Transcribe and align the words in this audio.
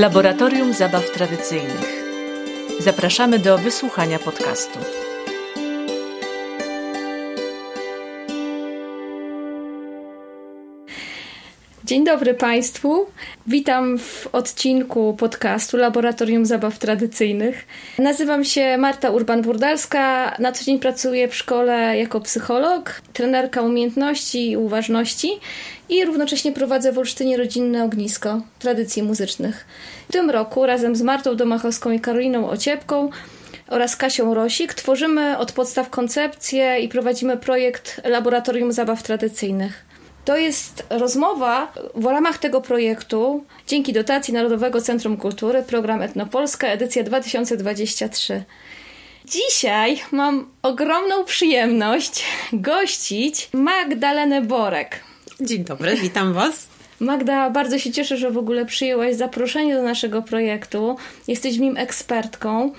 Laboratorium 0.00 0.72
Zabaw 0.72 1.10
Tradycyjnych. 1.10 2.04
Zapraszamy 2.78 3.38
do 3.38 3.58
wysłuchania 3.58 4.18
podcastu. 4.18 4.78
Dzień 11.90 12.04
dobry 12.04 12.34
Państwu. 12.34 13.06
Witam 13.46 13.98
w 13.98 14.28
odcinku 14.32 15.16
podcastu 15.18 15.76
Laboratorium 15.76 16.46
Zabaw 16.46 16.78
Tradycyjnych. 16.78 17.66
Nazywam 17.98 18.44
się 18.44 18.78
Marta 18.78 19.10
Urban-Burdalska. 19.10 20.32
Na 20.38 20.52
co 20.52 20.64
dzień 20.64 20.78
pracuję 20.78 21.28
w 21.28 21.34
szkole 21.34 21.98
jako 21.98 22.20
psycholog, 22.20 23.00
trenerka 23.12 23.62
umiejętności 23.62 24.50
i 24.50 24.56
uważności 24.56 25.30
i 25.88 26.04
równocześnie 26.04 26.52
prowadzę 26.52 26.92
w 26.92 26.98
Olsztynie 26.98 27.36
rodzinne 27.36 27.84
ognisko 27.84 28.40
tradycji 28.58 29.02
muzycznych. 29.02 29.66
W 30.08 30.12
tym 30.12 30.30
roku 30.30 30.66
razem 30.66 30.96
z 30.96 31.02
Martą 31.02 31.36
Domachowską 31.36 31.90
i 31.90 32.00
Karoliną 32.00 32.50
Ociepką 32.50 33.10
oraz 33.68 33.96
Kasią 33.96 34.34
Rosik 34.34 34.74
tworzymy 34.74 35.38
od 35.38 35.52
podstaw 35.52 35.90
koncepcję 35.90 36.80
i 36.80 36.88
prowadzimy 36.88 37.36
projekt 37.36 38.00
Laboratorium 38.04 38.72
Zabaw 38.72 39.02
Tradycyjnych. 39.02 39.89
To 40.30 40.36
jest 40.36 40.86
rozmowa 40.90 41.72
w 41.94 42.04
ramach 42.04 42.38
tego 42.38 42.60
projektu 42.60 43.44
dzięki 43.66 43.92
dotacji 43.92 44.34
Narodowego 44.34 44.80
Centrum 44.80 45.16
Kultury 45.16 45.62
program 45.62 46.02
Etnopolska 46.02 46.66
edycja 46.68 47.02
2023. 47.02 48.44
Dzisiaj 49.24 50.00
mam 50.12 50.50
ogromną 50.62 51.24
przyjemność 51.24 52.24
gościć 52.52 53.48
Magdalenę 53.52 54.42
Borek. 54.42 55.00
Dzień 55.40 55.64
dobry, 55.64 55.96
witam 55.96 56.32
Was. 56.32 56.68
Magda, 57.00 57.50
bardzo 57.50 57.78
się 57.78 57.92
cieszę, 57.92 58.16
że 58.16 58.30
w 58.30 58.38
ogóle 58.38 58.66
przyjęłaś 58.66 59.16
zaproszenie 59.16 59.74
do 59.74 59.82
naszego 59.82 60.22
projektu. 60.22 60.96
Jesteś 61.28 61.56
w 61.56 61.60
nim 61.60 61.76
ekspertką. 61.76 62.72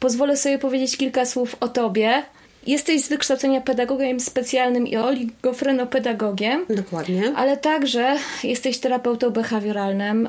Pozwolę 0.00 0.36
sobie 0.36 0.58
powiedzieć 0.58 0.96
kilka 0.96 1.26
słów 1.26 1.56
o 1.60 1.68
Tobie. 1.68 2.22
Jesteś 2.66 3.04
z 3.04 3.08
wykształcenia 3.08 3.60
pedagogiem 3.60 4.20
specjalnym 4.20 4.86
i 4.86 4.96
oligofrenopedagogiem. 4.96 6.66
Dokładnie. 6.70 7.32
Ale 7.36 7.56
także 7.56 8.16
jesteś 8.44 8.78
terapeutą 8.78 9.30
behawioralnym. 9.30 10.28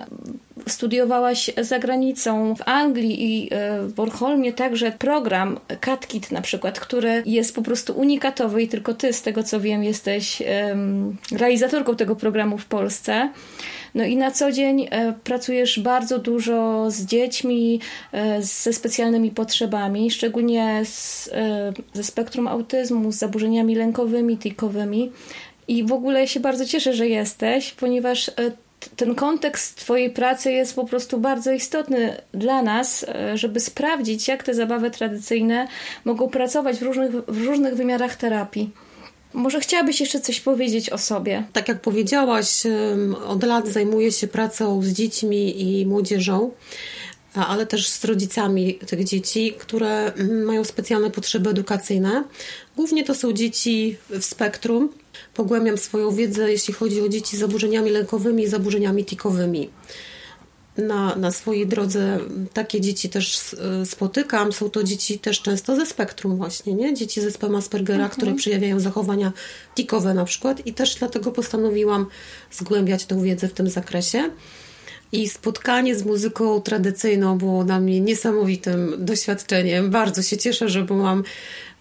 Studiowałaś 0.68 1.52
za 1.62 1.80
granicą 1.80 2.56
w 2.56 2.62
Anglii 2.66 3.44
i 3.44 3.54
e, 3.54 3.82
w 3.82 3.94
Bornholmie 3.94 4.54
także 4.54 4.92
program 4.92 5.60
CatKit 5.82 6.32
na 6.32 6.42
przykład, 6.42 6.80
który 6.80 7.24
jest 7.26 7.56
po 7.56 7.62
prostu 7.62 7.94
unikatowy 7.94 8.64
i 8.64 8.68
tylko 8.68 8.94
ty, 8.94 9.14
z 9.14 9.22
tego 9.22 9.44
co 9.44 9.60
wiem, 9.60 9.84
jesteś 9.84 10.44
realizatorką 11.32 11.96
tego 11.96 12.16
programu 12.16 12.58
w 12.58 12.66
Polsce. 12.66 13.30
No 13.98 14.06
i 14.06 14.18
na 14.18 14.32
co 14.32 14.52
dzień 14.52 14.88
e, 14.92 15.14
pracujesz 15.24 15.80
bardzo 15.80 16.20
dużo 16.20 16.86
z 16.92 17.06
dziećmi 17.06 17.80
e, 18.12 18.42
ze 18.42 18.74
specjalnymi 18.74 19.32
potrzebami, 19.32 20.12
szczególnie 20.12 20.82
z, 20.86 21.30
e, 21.34 21.74
ze 21.94 22.04
spektrum 22.04 22.48
autyzmu, 22.48 23.12
z 23.12 23.16
zaburzeniami 23.16 23.76
lękowymi, 23.76 24.38
tikowymi. 24.38 25.12
I 25.68 25.84
w 25.84 25.92
ogóle 25.92 26.28
się 26.28 26.40
bardzo 26.40 26.66
cieszę, 26.66 26.94
że 26.94 27.08
jesteś, 27.08 27.72
ponieważ 27.72 28.32
ten 28.96 29.16
kontekst 29.16 29.76
Twojej 29.76 30.10
pracy 30.10 30.52
jest 30.52 30.76
po 30.76 30.86
prostu 30.86 31.20
bardzo 31.20 31.52
istotny 31.52 32.18
dla 32.34 32.62
nas, 32.62 33.06
żeby 33.34 33.60
sprawdzić, 33.60 34.28
jak 34.28 34.44
te 34.44 34.54
zabawy 34.54 34.92
tradycyjne 34.92 35.68
mogą 36.06 36.30
pracować 36.30 36.78
w 36.78 36.82
różnych, 36.82 37.12
w 37.12 37.46
różnych 37.46 37.76
wymiarach 37.76 38.16
terapii. 38.16 38.70
Może 39.38 39.60
chciałabyś 39.60 40.00
jeszcze 40.00 40.22
coś 40.22 40.40
powiedzieć 40.40 40.90
o 40.90 40.98
sobie? 40.98 41.44
Tak 41.54 41.68
jak 41.68 41.82
powiedziałaś, 41.82 42.64
od 43.28 43.44
lat 43.44 43.68
zajmuję 43.68 44.12
się 44.12 44.28
pracą 44.28 44.82
z 44.82 44.88
dziećmi 44.88 45.62
i 45.62 45.86
młodzieżą, 45.86 46.52
ale 47.34 47.66
też 47.66 47.90
z 47.90 48.06
rodzicami 48.06 48.76
tych 48.76 49.04
dzieci, 49.04 49.54
które 49.60 50.14
mają 50.46 50.64
specjalne 50.64 51.12
potrzeby 51.12 51.50
edukacyjne. 51.50 52.24
Głównie 52.76 53.04
to 53.04 53.16
są 53.16 53.34
dzieci 53.34 53.98
w 54.10 54.26
spektrum. 54.26 54.90
Pogłębiam 55.34 55.78
swoją 55.78 56.12
wiedzę, 56.12 56.52
jeśli 56.52 56.74
chodzi 56.74 57.02
o 57.02 57.10
dzieci 57.10 57.38
z 57.38 57.40
zaburzeniami 57.40 57.90
lękowymi 57.90 58.44
i 58.44 58.48
zaburzeniami 58.48 59.06
tikowymi 59.06 59.70
na, 60.78 61.16
na 61.16 61.32
swojej 61.32 61.68
drodze 61.68 62.20
takie 62.54 62.82
dzieci 62.82 63.10
też 63.10 63.54
e, 63.82 63.86
spotykam. 63.86 64.54
Są 64.54 64.70
to 64.70 64.84
dzieci 64.84 65.20
też 65.20 65.42
często 65.42 65.76
ze 65.76 65.86
spektrum 65.86 66.38
właśnie, 66.38 66.74
nie? 66.74 66.94
Dzieci 66.94 67.22
z 67.22 67.24
zespołem 67.24 67.56
Aspergera, 67.56 68.04
mhm. 68.04 68.12
które 68.12 68.36
przejawiają 68.36 68.80
zachowania 68.80 69.32
tikowe 69.76 70.14
na 70.14 70.26
przykład 70.26 70.66
i 70.66 70.74
też 70.74 70.96
dlatego 70.96 71.32
postanowiłam 71.32 72.06
zgłębiać 72.52 73.06
tę 73.06 73.24
wiedzę 73.24 73.48
w 73.48 73.54
tym 73.54 73.70
zakresie. 73.70 74.30
I 75.12 75.30
spotkanie 75.30 75.96
z 75.96 76.06
muzyką 76.06 76.62
tradycyjną 76.62 77.38
było 77.38 77.64
dla 77.64 77.80
mnie 77.80 78.00
niesamowitym 78.00 78.96
doświadczeniem. 78.98 79.92
Bardzo 79.92 80.22
się 80.22 80.38
cieszę, 80.38 80.70
że 80.70 80.84
byłam, 80.84 81.24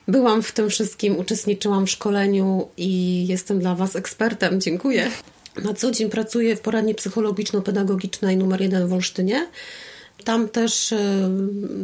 byłam 0.09 0.43
w 0.43 0.53
tym 0.53 0.71
wszystkim, 0.71 1.17
uczestniczyłam 1.17 1.87
w 1.87 1.91
szkoleniu 1.91 2.69
i 2.77 3.27
jestem 3.27 3.59
dla 3.59 3.75
Was 3.75 3.97
ekspertem. 3.97 4.61
Dziękuję. 4.61 5.11
Na 5.65 5.75
co 5.75 5.91
dzień 5.91 6.11
pracuję 6.11 6.57
w 6.57 6.61
poradni 6.61 6.95
psychologiczno-pedagogicznej 6.95 8.37
numer 8.37 8.61
1 8.61 8.89
w 8.89 8.93
Olsztynie. 8.93 9.47
Tam 10.25 10.49
też 10.49 10.93
y, 10.93 10.99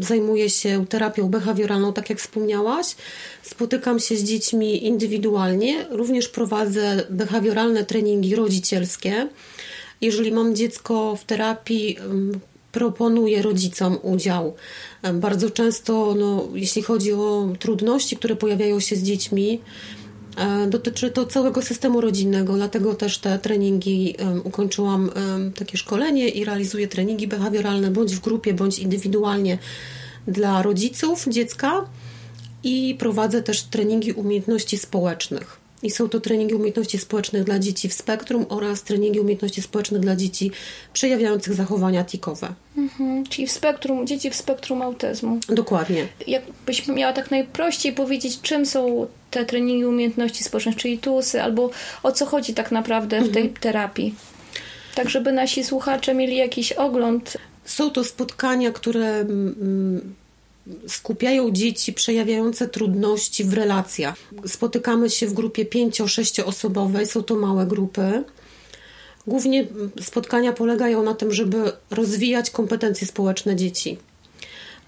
zajmuję 0.01 0.51
się 0.51 0.87
terapią 0.87 1.29
behawioralną, 1.29 1.93
tak 1.93 2.11
jak 2.11 2.19
wspomniałaś. 2.19 2.97
Spotykam 3.43 4.01
się 4.01 4.17
z 4.17 4.25
dziećmi 4.25 4.87
indywidualnie. 4.87 5.87
Również 5.91 6.29
prowadzę 6.29 7.07
behawioralne 7.11 7.85
treningi 7.85 8.37
rodzicielskie. 8.37 9.29
Jeżeli 10.01 10.33
mam 10.33 10.57
dziecko 10.57 11.17
w 11.17 11.25
terapii, 11.25 11.99
proponuję 12.73 13.43
rodzicom 13.43 13.99
udział. 14.03 14.55
Bardzo 15.15 15.51
często, 15.51 16.15
no, 16.19 16.49
jeśli 16.55 16.83
chodzi 16.83 17.13
o 17.13 17.49
trudności, 17.59 18.17
które 18.17 18.37
pojawiają 18.37 18.81
się 18.81 18.97
z 18.97 19.03
dziećmi, 19.03 19.61
E, 19.61 20.02
dotyczy 20.69 21.11
to 21.11 21.27
całego 21.27 21.63
systemu 21.63 22.01
rodzinnego, 22.01 22.55
dlatego 22.55 22.95
też 22.95 23.19
te 23.19 23.39
treningi 23.39 24.17
ukończyłam 24.45 25.11
takie 25.57 25.79
szkolenie 25.79 26.29
i 26.29 26.45
realizuję 26.45 26.89
treningi 26.89 27.29
behawioralne 27.29 27.91
bądź 27.91 28.17
w 28.17 28.21
grupie, 28.21 28.55
bądź 28.55 28.79
indywidualnie 28.79 29.59
dla 30.27 30.63
rodziców 30.63 31.25
dziecka 31.29 31.85
i 32.65 32.97
prowadzę 32.99 33.43
też 33.43 33.63
treningi 33.63 34.13
umiejętności 34.13 34.79
społecznych. 34.79 35.62
I 35.83 35.91
są 35.91 36.09
to 36.09 36.21
treningi 36.21 36.55
umiejętności 36.55 36.99
społecznych 36.99 37.45
dla 37.45 37.59
dzieci 37.59 37.89
w 37.89 37.95
spektrum 37.95 38.47
oraz 38.49 38.83
treningi 38.83 39.21
umiejętności 39.21 39.63
społecznych 39.63 40.01
dla 40.01 40.17
dzieci 40.17 40.51
przejawiających 40.93 41.55
zachowania 41.55 42.05
tikowe. 42.05 42.55
Mhm, 42.77 43.27
czyli 43.27 43.47
w 43.47 43.53
spektrum, 43.53 44.07
dzieci 44.07 44.31
w 44.31 44.35
spektrum 44.35 44.83
autyzmu. 44.83 45.39
Dokładnie. 45.49 46.09
Jakbyś 46.27 46.89
miała 46.89 47.13
tak 47.13 47.31
najprościej 47.31 47.93
powiedzieć, 47.93 48.41
czym 48.41 48.67
są 48.67 49.07
te 49.31 49.45
treningi 49.45 49.85
umiejętności 49.85 50.45
społecznych, 50.45 50.77
czyli 50.77 50.99
TUSy, 50.99 51.43
albo 51.43 51.71
o 52.03 52.13
co 52.13 52.27
chodzi 52.27 52.55
tak 52.55 52.73
naprawdę 52.73 53.21
w 53.21 53.33
tej 53.33 53.43
mhm. 53.43 53.61
terapii? 53.61 54.15
Tak, 54.95 55.11
żeby 55.11 55.33
nasi 55.33 55.65
słuchacze 55.65 56.15
mieli 56.15 56.37
jakiś 56.37 56.73
ogląd. 56.73 57.37
Są 57.65 57.91
to 57.91 58.05
spotkania, 58.05 58.73
które 58.73 59.09
mm, 59.09 60.15
skupiają 60.89 61.51
dzieci 61.51 61.93
przejawiające 61.93 62.69
trudności 62.69 63.45
w 63.45 63.53
relacjach. 63.53 64.15
Spotykamy 64.47 65.11
się 65.11 65.27
w 65.27 65.33
grupie 65.33 65.65
5-6 65.65 66.45
osobowej, 66.45 67.07
są 67.07 67.23
to 67.23 67.37
małe 67.37 67.67
grupy. 67.67 68.25
Głównie 69.27 69.67
spotkania 70.01 70.53
polegają 70.53 71.03
na 71.03 71.15
tym, 71.15 71.33
żeby 71.33 71.73
rozwijać 71.91 72.51
kompetencje 72.51 73.07
społeczne 73.07 73.57
dzieci. 73.57 73.99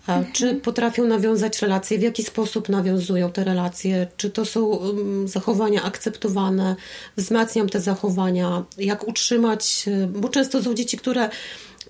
Mhm. 0.08 0.32
Czy 0.32 0.54
potrafią 0.54 1.04
nawiązać 1.04 1.62
relacje, 1.62 1.98
w 1.98 2.02
jaki 2.02 2.22
sposób 2.22 2.68
nawiązują 2.68 3.32
te 3.32 3.44
relacje, 3.44 4.06
czy 4.16 4.30
to 4.30 4.44
są 4.44 4.64
um, 4.64 5.28
zachowania 5.28 5.82
akceptowane, 5.82 6.76
wzmacniam 7.16 7.69
te 7.69 7.81
zachowania, 7.81 8.64
jak 8.78 9.08
utrzymać, 9.08 9.87
bo 10.08 10.28
często 10.28 10.62
są 10.62 10.75
dzieci, 10.75 10.96
które 10.96 11.31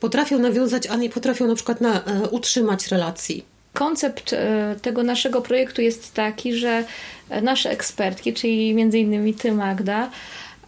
potrafią 0.01 0.39
nawiązać, 0.39 0.87
a 0.87 0.97
nie 0.97 1.11
potrafią 1.11 1.47
na 1.47 1.55
przykład 1.55 1.81
na, 1.81 2.05
e, 2.05 2.29
utrzymać 2.29 2.89
relacji 2.89 3.54
Koncept 3.75 4.33
e, 4.33 4.75
tego 4.83 5.03
naszego 5.03 5.43
projektu 5.43 5.83
jest 5.83 6.15
taki, 6.15 6.55
że 6.55 6.85
nasze 7.43 7.71
ekspertki, 7.71 8.33
czyli 8.33 8.75
między 8.75 8.99
innymi 8.99 9.35
Ty, 9.35 9.53
Magda, 9.53 10.11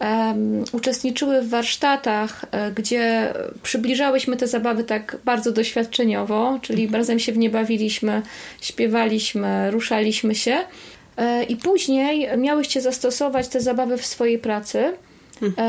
um, 0.00 0.64
uczestniczyły 0.72 1.42
w 1.42 1.48
warsztatach, 1.48 2.44
e, 2.50 2.72
gdzie 2.72 3.34
przybliżałyśmy 3.62 4.36
te 4.36 4.46
zabawy 4.46 4.84
tak 4.84 5.16
bardzo 5.24 5.52
doświadczeniowo, 5.52 6.58
czyli 6.62 6.82
mhm. 6.82 7.00
razem 7.00 7.18
się 7.18 7.32
w 7.32 7.38
nie 7.38 7.50
bawiliśmy, 7.50 8.22
śpiewaliśmy, 8.60 9.70
ruszaliśmy 9.70 10.34
się. 10.34 10.58
E, 11.16 11.44
I 11.44 11.56
później 11.56 12.28
miałyście 12.38 12.80
zastosować 12.80 13.48
te 13.48 13.60
zabawy 13.60 13.96
w 13.96 14.06
swojej 14.06 14.38
pracy. 14.38 14.92
Mhm. 15.42 15.68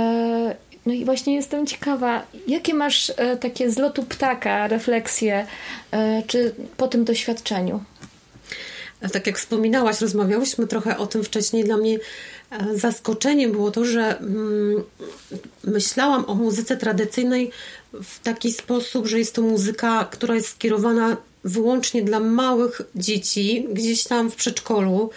No 0.88 0.94
i 0.94 1.06
właśnie 1.06 1.36
jestem 1.36 1.68
ciekawa, 1.68 2.26
jakie 2.48 2.74
masz 2.74 3.12
e, 3.18 3.38
takie 3.38 3.72
z 3.72 3.78
lotu 3.78 4.04
ptaka 4.04 4.68
refleksje, 4.68 5.48
e, 5.92 6.24
czy 6.28 6.54
po 6.78 6.88
tym 6.88 7.06
doświadczeniu? 7.06 7.84
tak 9.14 9.28
jak 9.28 9.38
wspominałaś, 9.38 10.02
rozmawiałyśmy 10.02 10.68
trochę 10.68 10.98
o 10.98 11.08
tym 11.08 11.24
wcześniej, 11.24 11.64
dla 11.64 11.78
mnie 11.78 12.00
e, 12.52 12.78
zaskoczeniem 12.78 13.52
było 13.52 13.72
to, 13.72 13.86
że 13.86 14.20
mm, 14.20 14.84
myślałam 15.64 16.26
o 16.26 16.36
muzyce 16.36 16.78
tradycyjnej 16.78 17.52
w 18.04 18.20
taki 18.20 18.54
sposób, 18.54 19.08
że 19.08 19.20
jest 19.20 19.36
to 19.36 19.42
muzyka, 19.42 20.08
która 20.12 20.36
jest 20.36 20.48
skierowana 20.48 21.18
wyłącznie 21.44 22.02
dla 22.02 22.20
małych 22.20 22.82
dzieci, 22.96 23.68
gdzieś 23.74 24.04
tam 24.04 24.32
w 24.32 24.36
przedszkolu. 24.36 25.10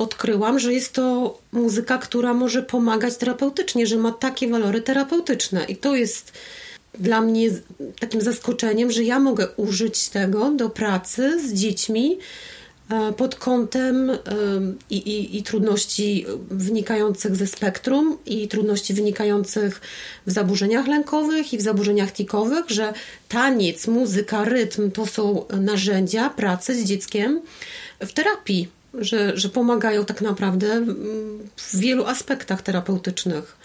Odkryłam, 0.00 0.58
że 0.58 0.72
jest 0.72 0.92
to 0.92 1.38
muzyka, 1.52 1.98
która 1.98 2.34
może 2.34 2.62
pomagać 2.62 3.16
terapeutycznie, 3.16 3.86
że 3.86 3.96
ma 3.96 4.12
takie 4.12 4.48
walory 4.48 4.80
terapeutyczne. 4.80 5.64
I 5.64 5.76
to 5.76 5.96
jest 5.96 6.32
dla 6.98 7.20
mnie 7.20 7.50
takim 8.00 8.20
zaskoczeniem, 8.20 8.90
że 8.90 9.04
ja 9.04 9.18
mogę 9.18 9.48
użyć 9.56 10.08
tego 10.08 10.50
do 10.50 10.70
pracy 10.70 11.48
z 11.48 11.52
dziećmi 11.52 12.18
e, 12.90 13.12
pod 13.12 13.34
kątem 13.34 14.10
i, 14.90 14.96
i, 14.96 15.38
i, 15.38 15.42
trudności 15.42 16.26
wynikających 16.50 17.36
ze 17.36 17.46
spektrum, 17.46 18.18
i 18.26 18.48
trudności 18.48 18.94
wynikających 18.94 19.80
w 20.26 20.30
zaburzeniach 20.30 20.86
lękowych 20.86 21.52
i 21.52 21.58
w 21.58 21.62
zaburzeniach 21.62 22.12
tikowych, 22.12 22.64
że 22.68 22.92
taniec, 23.28 23.86
muzyka, 23.86 24.44
rytm 24.44 24.90
to 24.90 25.06
są 25.06 25.44
narzędzia 25.60 26.30
pracy 26.30 26.74
z 26.74 26.84
dzieckiem 26.84 27.40
w 28.00 28.12
terapii, 28.12 28.79
że, 28.94 29.36
że 29.36 29.48
pomagają 29.48 30.04
tak 30.04 30.20
naprawdę 30.20 30.86
w 31.56 31.78
wielu 31.78 32.06
aspektach 32.06 32.62
terapeutycznych. 32.62 33.56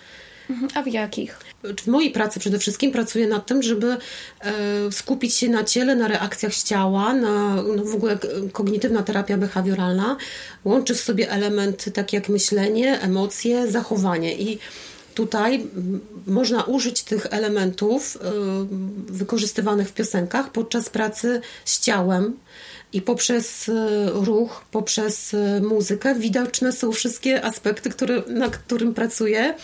Mhm. 0.50 0.72
A 0.76 0.84
w 0.84 0.88
jakich? 0.88 1.40
W 1.84 1.88
mojej 1.88 2.12
pracy 2.12 2.40
przede 2.40 2.60
wszystkim 2.60 2.92
pracuję 2.92 3.28
nad 3.28 3.46
tym, 3.46 3.64
żeby 3.64 3.98
e, 4.42 4.52
skupić 4.92 5.34
się 5.36 5.50
na 5.50 5.64
ciele, 5.64 5.96
na 5.96 6.08
reakcjach 6.08 6.54
z 6.54 6.64
ciała, 6.64 7.14
na 7.14 7.56
no 7.56 7.84
w 7.84 7.96
ogóle 7.96 8.18
kognitywna 8.52 9.04
terapia 9.04 9.38
behawioralna 9.38 10.18
łączy 10.66 10.96
w 10.96 11.02
sobie 11.02 11.32
elementy 11.32 11.92
takie 11.92 12.18
jak 12.18 12.30
myślenie, 12.30 13.02
emocje, 13.02 13.72
zachowanie 13.72 14.36
i 14.36 14.60
tutaj 15.16 15.68
można 16.28 16.64
użyć 16.64 17.04
tych 17.04 17.26
elementów 17.30 18.18
e, 18.18 18.32
wykorzystywanych 19.08 19.90
w 19.90 19.94
piosenkach 19.94 20.52
podczas 20.52 20.90
pracy 20.90 21.42
z 21.66 21.80
ciałem, 21.80 22.34
i 22.94 23.02
poprzez 23.02 23.70
e, 23.70 24.10
ruch, 24.14 24.66
poprzez 24.72 25.34
e, 25.34 25.62
muzykę 25.62 26.16
widoczne 26.16 26.72
są 26.72 26.92
wszystkie 26.92 27.46
aspekty, 27.46 27.90
które, 27.90 28.24
na 28.28 28.50
którym 28.50 28.94
pracuję 28.94 29.40
e, 29.42 29.56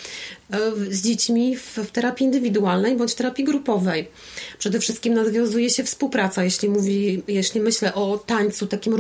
z 0.90 1.02
dziećmi 1.02 1.58
w, 1.58 1.78
w, 1.78 1.92
terapii 1.92 2.26
indywidualnej 2.26 2.96
bądź 2.96 3.16
terapii 3.16 3.46
grupowej. 3.46 4.08
Przede 4.60 4.80
wszystkim 4.80 5.14
nawiązuje 5.14 5.70
się 5.70 5.84
współpraca, 5.84 6.44
jeśli, 6.44 6.70
mówi, 6.70 7.24
jeśli 7.28 7.62
myślę 7.62 7.94
o 7.94 8.18
tańcu 8.18 8.68
takim 8.68 8.98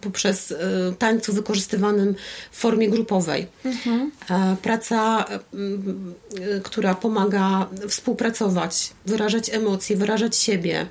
poprzez 0.00 0.54
tańcu 0.98 1.32
wykorzystywanym 1.32 2.14
w 2.50 2.58
formie 2.58 2.88
grupowej. 2.88 3.46
Mhm. 3.64 4.10
Praca, 4.62 5.24
która 6.62 6.94
pomaga 6.94 7.68
współpracować, 7.88 8.90
wyrażać 9.06 9.50
emocje, 9.50 9.96
wyrażać 9.96 10.36
siebie. 10.36 10.86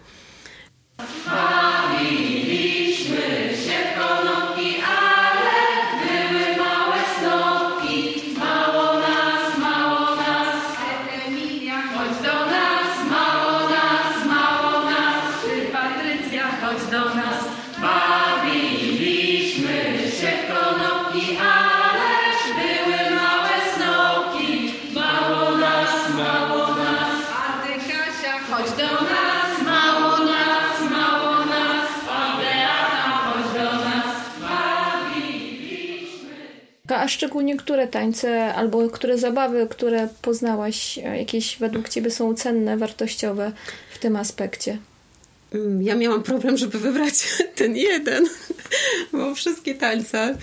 A 36.99 37.07
szczególnie 37.07 37.57
które 37.57 37.87
tańce 37.87 38.53
albo 38.53 38.89
które 38.89 39.17
zabawy, 39.17 39.67
które 39.69 40.09
poznałaś, 40.21 40.97
e, 40.97 41.17
jakieś 41.17 41.57
według 41.57 41.89
Ciebie 41.89 42.11
są 42.11 42.35
cenne, 42.35 42.77
wartościowe 42.77 43.51
w 43.93 43.99
tym 43.99 44.15
aspekcie? 44.15 44.77
Mm, 45.53 45.81
ja 45.81 45.95
miałam 45.95 46.23
problem, 46.23 46.57
żeby 46.57 46.79
wybrać 46.79 47.27
ten 47.55 47.75
jeden, 47.75 48.25
bo 49.13 49.35
wszystkie 49.35 49.75
tańce, 49.75 50.37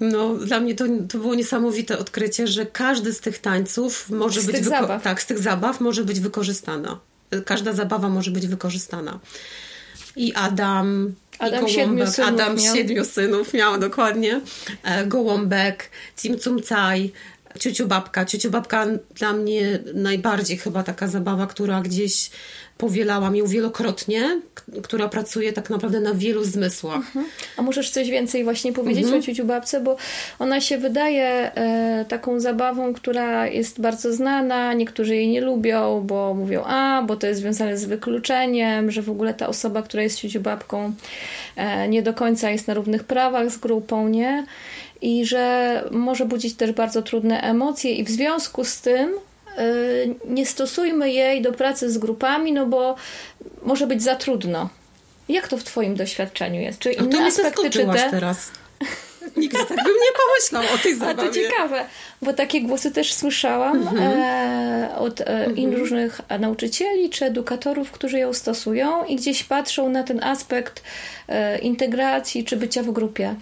no 0.00 0.34
dla 0.34 0.60
mnie 0.60 0.74
to, 0.74 0.84
to 1.08 1.18
było 1.18 1.34
niesamowite 1.34 1.98
odkrycie, 1.98 2.46
że 2.46 2.66
każdy 2.66 3.12
z 3.12 3.20
tych 3.20 3.38
tańców 3.38 4.10
może 4.10 4.40
z 4.40 4.46
być... 4.46 4.56
Tych 4.56 4.64
zabaw. 4.64 5.02
Tak, 5.02 5.22
z 5.22 5.26
tych 5.26 5.38
zabaw 5.38 5.80
może 5.80 6.04
być 6.04 6.20
wykorzystana. 6.20 7.00
Każda 7.44 7.72
zabawa 7.72 8.08
może 8.08 8.30
być 8.30 8.46
wykorzystana. 8.46 9.18
I 10.16 10.34
Adam, 10.34 11.14
Adam 11.38 11.66
I 11.66 11.70
siedmiu 11.70 12.06
synów 12.06 12.28
Adam 12.28 12.56
miał. 12.56 12.76
siedmiu 12.76 13.04
synów 13.04 13.54
miał 13.54 13.78
dokładnie. 13.78 14.40
E, 14.82 15.06
Gołąbek, 15.06 15.90
Cim 16.16 16.38
Cum 16.38 16.62
Caj, 16.62 17.12
Ciuciu 17.58 17.86
Babka. 17.86 18.24
Ciuciu 18.24 18.50
Babka 18.50 18.86
dla 19.14 19.32
mnie 19.32 19.78
najbardziej 19.94 20.58
chyba 20.58 20.82
taka 20.82 21.08
zabawa, 21.08 21.46
która 21.46 21.80
gdzieś 21.80 22.30
powielałam 22.78 23.36
ją 23.36 23.46
wielokrotnie, 23.46 24.40
która 24.82 25.08
pracuje 25.08 25.52
tak 25.52 25.70
naprawdę 25.70 26.00
na 26.00 26.14
wielu 26.14 26.44
zmysłach. 26.44 26.96
Mhm. 26.96 27.26
A 27.56 27.62
możesz 27.62 27.90
coś 27.90 28.10
więcej 28.10 28.44
właśnie 28.44 28.72
powiedzieć 28.72 29.04
mhm. 29.04 29.22
o 29.22 29.24
ciuciu 29.24 29.44
babce, 29.44 29.80
bo 29.80 29.96
ona 30.38 30.60
się 30.60 30.78
wydaje 30.78 31.26
e, 31.54 32.04
taką 32.08 32.40
zabawą, 32.40 32.94
która 32.94 33.46
jest 33.46 33.80
bardzo 33.80 34.12
znana, 34.12 34.74
niektórzy 34.74 35.16
jej 35.16 35.28
nie 35.28 35.40
lubią, 35.40 36.02
bo 36.06 36.34
mówią, 36.34 36.62
a, 36.64 37.02
bo 37.06 37.16
to 37.16 37.26
jest 37.26 37.40
związane 37.40 37.78
z 37.78 37.84
wykluczeniem, 37.84 38.90
że 38.90 39.02
w 39.02 39.10
ogóle 39.10 39.34
ta 39.34 39.48
osoba, 39.48 39.82
która 39.82 40.02
jest 40.02 40.18
ciuciu 40.18 40.40
babką 40.40 40.92
e, 41.56 41.88
nie 41.88 42.02
do 42.02 42.14
końca 42.14 42.50
jest 42.50 42.68
na 42.68 42.74
równych 42.74 43.04
prawach 43.04 43.50
z 43.50 43.58
grupą, 43.58 44.08
nie? 44.08 44.46
I 45.02 45.24
że 45.24 45.84
może 45.90 46.26
budzić 46.26 46.54
też 46.54 46.72
bardzo 46.72 47.02
trudne 47.02 47.40
emocje 47.40 47.94
i 47.94 48.04
w 48.04 48.10
związku 48.10 48.64
z 48.64 48.80
tym 48.80 49.10
nie 50.24 50.46
stosujmy 50.46 51.10
jej 51.10 51.42
do 51.42 51.52
pracy 51.52 51.90
z 51.90 51.98
grupami, 51.98 52.52
no 52.52 52.66
bo 52.66 52.94
może 53.62 53.86
być 53.86 54.02
za 54.02 54.16
trudno. 54.16 54.68
Jak 55.28 55.48
to 55.48 55.58
w 55.58 55.64
Twoim 55.64 55.96
doświadczeniu 55.96 56.60
jest? 56.60 56.78
Czy 56.78 56.92
inne 56.92 57.26
aspekty, 57.26 57.70
czy 57.70 57.86
te... 57.86 58.10
teraz. 58.10 58.50
Nigdy 59.36 59.58
tak 59.58 59.76
bym 59.76 59.94
nie 59.94 60.12
pomyślał 60.16 60.74
o 60.74 60.78
tej 60.78 60.94
zabawie. 60.94 61.22
A 61.22 61.26
to 61.26 61.34
ciekawe, 61.34 61.84
bo 62.22 62.32
takie 62.32 62.62
głosy 62.62 62.90
też 62.90 63.14
słyszałam 63.14 63.76
mhm. 63.76 64.12
e, 64.12 64.96
od 64.98 65.20
e, 65.20 65.24
mhm. 65.26 65.74
różnych 65.74 66.20
nauczycieli 66.40 67.10
czy 67.10 67.24
edukatorów, 67.24 67.90
którzy 67.90 68.18
ją 68.18 68.32
stosują 68.32 69.04
i 69.04 69.16
gdzieś 69.16 69.44
patrzą 69.44 69.88
na 69.88 70.02
ten 70.02 70.24
aspekt 70.24 70.82
e, 71.28 71.58
integracji 71.58 72.44
czy 72.44 72.56
bycia 72.56 72.82
w 72.82 72.90
grupie. 72.90 73.34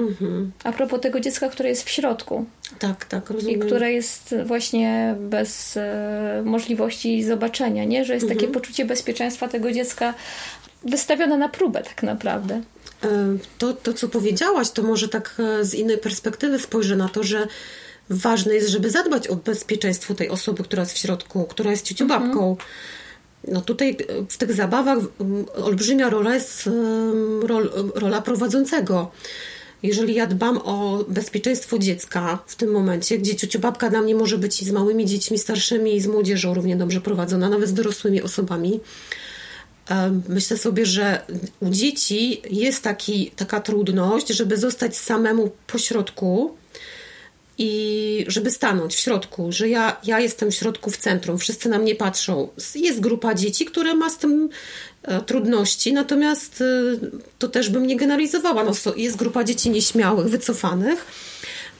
Mhm. 0.00 0.52
A 0.64 0.72
propos 0.72 1.00
tego 1.00 1.20
dziecka, 1.20 1.48
które 1.48 1.68
jest 1.68 1.82
w 1.82 1.90
środku. 1.90 2.44
Tak, 2.78 3.04
tak, 3.04 3.30
rozumiem. 3.30 3.60
I 3.60 3.62
które 3.66 3.92
jest 3.92 4.34
właśnie 4.44 5.14
bez 5.20 5.76
e, 5.76 6.42
możliwości 6.44 7.24
zobaczenia, 7.24 7.84
nie? 7.84 8.04
Że 8.04 8.14
jest 8.14 8.24
mhm. 8.24 8.40
takie 8.40 8.52
poczucie 8.52 8.84
bezpieczeństwa 8.84 9.48
tego 9.48 9.72
dziecka 9.72 10.14
wystawione 10.84 11.38
na 11.38 11.48
próbę 11.48 11.82
tak 11.82 12.02
naprawdę. 12.02 12.62
E, 13.04 13.08
to, 13.58 13.72
to, 13.72 13.92
co 13.92 14.08
powiedziałaś, 14.08 14.70
to 14.70 14.82
może 14.82 15.08
tak 15.08 15.36
e, 15.38 15.64
z 15.64 15.74
innej 15.74 15.98
perspektywy 15.98 16.58
spojrzę 16.58 16.96
na 16.96 17.08
to, 17.08 17.22
że 17.22 17.46
ważne 18.10 18.54
jest, 18.54 18.68
żeby 18.68 18.90
zadbać 18.90 19.28
o 19.28 19.36
bezpieczeństwo 19.36 20.14
tej 20.14 20.28
osoby, 20.28 20.62
która 20.62 20.82
jest 20.82 20.92
w 20.92 20.98
środku, 20.98 21.44
która 21.44 21.70
jest 21.70 21.86
ciuciubabką. 21.86 22.50
Mhm. 22.50 22.56
No 23.48 23.60
tutaj 23.60 23.90
e, 23.90 24.26
w 24.28 24.36
tych 24.36 24.52
zabawach 24.52 24.98
olbrzymia 25.54 26.10
rola 26.10 26.34
jest 26.34 26.68
rol, 27.42 27.70
rola 27.94 28.22
prowadzącego 28.22 29.10
jeżeli 29.82 30.14
ja 30.14 30.26
dbam 30.26 30.58
o 30.58 31.04
bezpieczeństwo 31.08 31.78
dziecka 31.78 32.38
w 32.46 32.56
tym 32.56 32.70
momencie, 32.70 33.18
gdzie 33.18 33.36
ciociobabka 33.36 33.90
dla 33.90 34.02
mnie 34.02 34.14
może 34.14 34.38
być 34.38 34.62
i 34.62 34.64
z 34.64 34.70
małymi 34.70 35.06
dziećmi 35.06 35.38
starszymi, 35.38 35.96
i 35.96 36.00
z 36.00 36.06
młodzieżą 36.06 36.54
równie 36.54 36.76
dobrze 36.76 37.00
prowadzona, 37.00 37.48
nawet 37.48 37.68
z 37.68 37.74
dorosłymi 37.74 38.22
osobami, 38.22 38.80
myślę 40.28 40.56
sobie, 40.56 40.86
że 40.86 41.22
u 41.60 41.70
dzieci 41.70 42.42
jest 42.50 42.82
taki, 42.82 43.30
taka 43.36 43.60
trudność, 43.60 44.28
żeby 44.28 44.56
zostać 44.56 44.96
samemu 44.96 45.50
po 45.66 45.78
środku 45.78 46.54
i 47.62 48.24
żeby 48.28 48.50
stanąć 48.50 48.94
w 48.94 48.98
środku, 48.98 49.52
że 49.52 49.68
ja, 49.68 49.96
ja 50.04 50.20
jestem 50.20 50.50
w 50.50 50.54
środku, 50.54 50.90
w 50.90 50.96
centrum, 50.96 51.38
wszyscy 51.38 51.68
na 51.68 51.78
mnie 51.78 51.94
patrzą. 51.94 52.48
Jest 52.74 53.00
grupa 53.00 53.34
dzieci, 53.34 53.64
które 53.64 53.94
ma 53.94 54.10
z 54.10 54.18
tym 54.18 54.48
E, 55.02 55.20
trudności, 55.20 55.92
natomiast 55.92 56.60
e, 56.60 56.64
to 57.38 57.48
też 57.48 57.70
bym 57.70 57.86
nie 57.86 57.96
generalizowała. 57.96 58.64
No, 58.64 58.72
jest 58.96 59.16
grupa 59.16 59.44
dzieci 59.44 59.70
nieśmiałych, 59.70 60.26
wycofanych, 60.26 61.06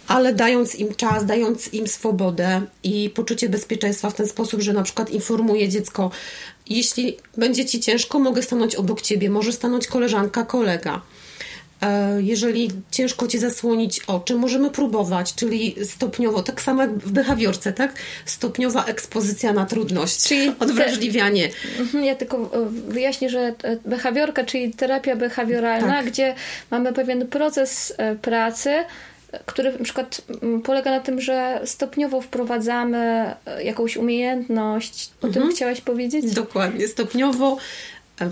ale 0.06 0.34
dając 0.34 0.74
im 0.74 0.94
czas, 0.94 1.26
dając 1.26 1.74
im 1.74 1.88
swobodę 1.88 2.62
i 2.82 3.10
poczucie 3.10 3.48
bezpieczeństwa 3.48 4.10
w 4.10 4.14
ten 4.14 4.28
sposób, 4.28 4.60
że 4.60 4.72
na 4.72 4.82
przykład 4.82 5.10
informuję 5.10 5.68
dziecko, 5.68 6.10
jeśli 6.68 7.16
będzie 7.36 7.66
ci 7.66 7.80
ciężko, 7.80 8.18
mogę 8.18 8.42
stanąć 8.42 8.74
obok 8.74 9.00
ciebie, 9.00 9.30
może 9.30 9.52
stanąć 9.52 9.86
koleżanka, 9.86 10.44
kolega. 10.44 11.00
E, 11.82 12.22
jeżeli 12.22 12.70
ciężko 12.90 13.26
ci 13.28 13.38
zasłonić 13.38 14.00
oczy, 14.00 14.34
możemy 14.34 14.70
próbować, 14.70 15.34
czyli 15.34 15.76
stopniowo, 15.84 16.42
tak 16.42 16.62
samo 16.62 16.82
jak 16.82 16.90
w 16.98 17.12
behawiorce, 17.12 17.72
tak? 17.72 17.92
Stopniowa 18.24 18.84
ekspozycja 18.84 19.52
na 19.52 19.66
trudność, 19.66 20.28
czyli 20.28 20.52
odwrażliwianie. 20.58 21.48
Te, 21.48 21.82
mhm, 21.82 22.04
ja 22.04 22.14
tylko 22.14 22.36
e, 22.36 22.66
wyjaśnię, 22.88 23.30
że 23.30 23.54
behawiorka, 23.86 24.44
czyli 24.44 24.74
terapia 24.74 25.16
behawioralna, 25.16 25.94
tak. 25.94 26.06
gdzie 26.06 26.34
mamy 26.70 26.92
pewien 26.92 27.26
proces 27.26 27.94
e, 27.98 28.14
pracy, 28.16 28.70
który 29.46 29.72
na 29.72 29.84
przykład 29.84 30.22
polega 30.64 30.90
na 30.90 31.00
tym, 31.00 31.20
że 31.20 31.60
stopniowo 31.64 32.20
wprowadzamy 32.20 33.34
jakąś 33.64 33.96
umiejętność. 33.96 35.10
O 35.22 35.26
mhm. 35.26 35.44
tym 35.44 35.54
chciałaś 35.54 35.80
powiedzieć? 35.80 36.34
Dokładnie. 36.34 36.88
Stopniowo 36.88 37.56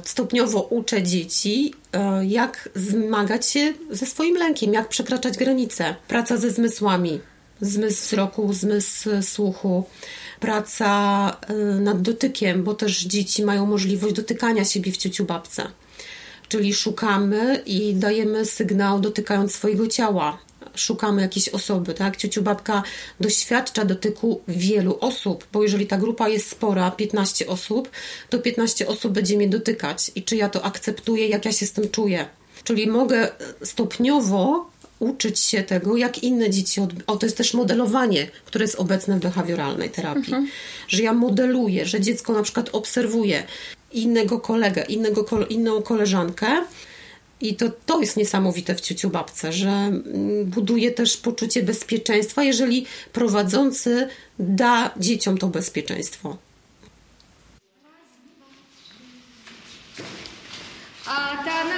stopniowo 0.04 0.60
uczę 0.62 1.02
dzieci, 1.02 1.74
e, 1.92 2.26
jak 2.26 2.68
zmagać 2.74 3.50
się 3.50 3.72
ze 3.90 4.06
swoim 4.06 4.36
lękiem, 4.36 4.74
jak 4.74 4.88
przekraczać 4.88 5.36
granice. 5.36 5.94
Praca 6.08 6.36
ze 6.36 6.50
zmysłami, 6.50 7.20
zmysł 7.60 8.02
wzroku, 8.02 8.52
zmysł 8.52 9.10
słuchu, 9.22 9.84
praca 10.40 11.30
e, 11.48 11.54
nad 11.80 12.02
dotykiem, 12.02 12.64
bo 12.64 12.74
też 12.74 13.04
dzieci 13.04 13.44
mają 13.44 13.66
możliwość 13.66 14.14
dotykania 14.14 14.64
siebie 14.64 14.92
w 14.92 14.96
ciociu 14.96 15.24
babce. 15.24 15.68
Czyli 16.48 16.74
szukamy 16.74 17.62
i 17.66 17.94
dajemy 17.94 18.44
sygnał 18.44 19.00
dotykając 19.00 19.54
swojego 19.54 19.86
ciała 19.86 20.38
szukamy 20.78 21.22
jakiejś 21.22 21.48
osoby, 21.48 21.94
tak? 21.94 22.16
Ciociu 22.16 22.42
babka 22.42 22.82
doświadcza 23.20 23.84
dotyku 23.84 24.40
wielu 24.48 24.98
osób, 25.00 25.46
bo 25.52 25.62
jeżeli 25.62 25.86
ta 25.86 25.98
grupa 25.98 26.28
jest 26.28 26.50
spora, 26.50 26.90
15 26.90 27.46
osób, 27.46 27.90
to 28.30 28.38
15 28.38 28.86
osób 28.88 29.12
będzie 29.12 29.36
mnie 29.36 29.48
dotykać 29.48 30.10
i 30.14 30.22
czy 30.22 30.36
ja 30.36 30.48
to 30.48 30.64
akceptuję, 30.64 31.28
jak 31.28 31.44
ja 31.44 31.52
się 31.52 31.66
z 31.66 31.72
tym 31.72 31.90
czuję. 31.90 32.26
Czyli 32.64 32.86
mogę 32.86 33.28
stopniowo 33.62 34.70
uczyć 34.98 35.40
się 35.40 35.62
tego, 35.62 35.96
jak 35.96 36.22
inne 36.22 36.50
dzieci. 36.50 36.80
Od... 36.80 36.90
O, 37.06 37.16
to 37.16 37.26
jest 37.26 37.36
też 37.36 37.54
modelowanie, 37.54 38.26
które 38.44 38.64
jest 38.64 38.74
obecne 38.74 39.16
w 39.16 39.20
behawioralnej 39.20 39.90
terapii. 39.90 40.34
Mhm. 40.34 40.48
Że 40.88 41.02
ja 41.02 41.12
modeluję, 41.12 41.86
że 41.86 42.00
dziecko 42.00 42.32
na 42.32 42.42
przykład 42.42 42.68
obserwuje 42.72 43.42
innego 43.92 44.40
kolegę, 44.40 44.84
innego, 44.88 45.46
inną 45.48 45.82
koleżankę 45.82 46.46
i 47.40 47.56
to, 47.56 47.70
to 47.86 48.00
jest 48.00 48.16
niesamowite 48.16 48.74
w 48.74 48.80
ciuciu 48.80 49.10
babce, 49.10 49.52
że 49.52 49.68
mm, 49.68 50.44
buduje 50.44 50.90
też 50.90 51.16
poczucie 51.16 51.62
bezpieczeństwa, 51.62 52.42
jeżeli 52.42 52.86
prowadzący 53.12 54.08
da 54.38 54.90
dzieciom 54.96 55.38
to 55.38 55.46
bezpieczeństwo. 55.46 56.36
A 61.06 61.44
ta 61.44 61.77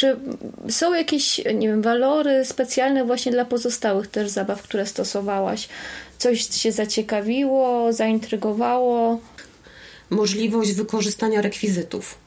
Czy 0.00 0.16
są 0.68 0.94
jakieś, 0.94 1.40
nie 1.54 1.68
wiem, 1.68 1.82
walory 1.82 2.44
specjalne 2.44 3.04
właśnie 3.04 3.32
dla 3.32 3.44
pozostałych 3.44 4.06
też 4.06 4.30
zabaw, 4.30 4.62
które 4.62 4.86
stosowałaś? 4.86 5.68
Coś 6.18 6.48
się 6.48 6.72
zaciekawiło, 6.72 7.92
zaintrygowało? 7.92 9.20
Możliwość 10.10 10.72
wykorzystania 10.72 11.42
rekwizytów. 11.42 12.18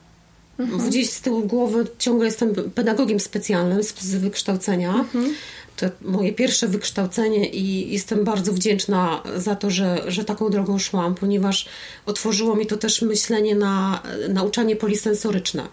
Mhm. 0.60 0.90
Gdzieś 0.90 1.10
z 1.10 1.22
tyłu 1.22 1.42
głowy 1.42 1.88
ciągle 2.00 2.26
jestem 2.26 2.56
pedagogiem 2.76 3.20
specjalnym 3.20 3.84
z, 3.84 4.02
z 4.02 4.16
wykształcenia. 4.16 4.94
Mhm. 4.94 5.34
To 5.78 5.86
moje 6.02 6.34
pierwsze 6.34 6.68
wykształcenie 6.68 7.50
i 7.50 7.94
jestem 7.94 8.24
bardzo 8.24 8.54
wdzięczna 8.54 9.24
za 9.36 9.56
to, 9.56 9.70
że, 9.70 10.04
że 10.08 10.26
taką 10.26 10.50
drogą 10.50 10.80
szłam, 10.80 11.16
ponieważ 11.16 11.70
otworzyło 12.06 12.56
mi 12.56 12.66
to 12.66 12.78
też 12.78 13.02
myślenie 13.02 13.56
na 13.56 14.04
nauczanie 14.30 14.76
polisensoryczne 14.76 15.68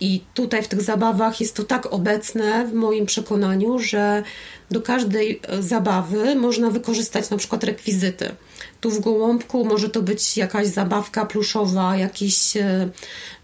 i 0.00 0.20
tutaj 0.34 0.62
w 0.62 0.68
tych 0.68 0.82
zabawach 0.82 1.40
jest 1.40 1.56
to 1.56 1.64
tak 1.64 1.92
obecne 1.92 2.66
w 2.66 2.72
moim 2.72 3.06
przekonaniu, 3.06 3.78
że 3.78 4.22
do 4.70 4.82
każdej 4.82 5.40
e, 5.42 5.62
zabawy 5.62 6.34
można 6.34 6.70
wykorzystać 6.70 7.30
na 7.30 7.36
przykład 7.36 7.64
rekwizyty. 7.64 8.34
Tu 8.80 8.90
w 8.90 9.00
gołąbku 9.00 9.64
może 9.64 9.90
to 9.90 10.02
być 10.02 10.36
jakaś 10.36 10.66
zabawka 10.66 11.26
pluszowa, 11.26 11.96
jakaś 11.96 12.56
e, 12.56 12.88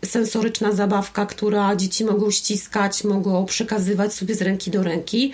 sensoryczna 0.04 0.73
zabawka, 0.73 1.26
która 1.26 1.76
dzieci 1.76 2.04
mogą 2.04 2.30
ściskać, 2.30 3.04
mogą 3.04 3.47
przekazywać 3.47 4.14
sobie 4.14 4.35
z 4.35 4.42
ręki 4.42 4.71
do 4.71 4.82
ręki. 4.82 5.32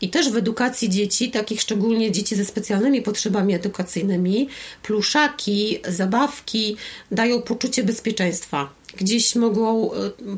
I 0.00 0.10
też 0.10 0.30
w 0.30 0.36
edukacji 0.36 0.88
dzieci, 0.88 1.30
takich 1.30 1.60
szczególnie 1.60 2.12
dzieci 2.12 2.36
ze 2.36 2.44
specjalnymi 2.44 3.02
potrzebami 3.02 3.54
edukacyjnymi, 3.54 4.48
pluszaki, 4.82 5.78
zabawki 5.88 6.76
dają 7.10 7.42
poczucie 7.42 7.84
bezpieczeństwa 7.84 8.79
gdzieś 8.96 9.34
mogą 9.34 9.92
e, 9.92 9.96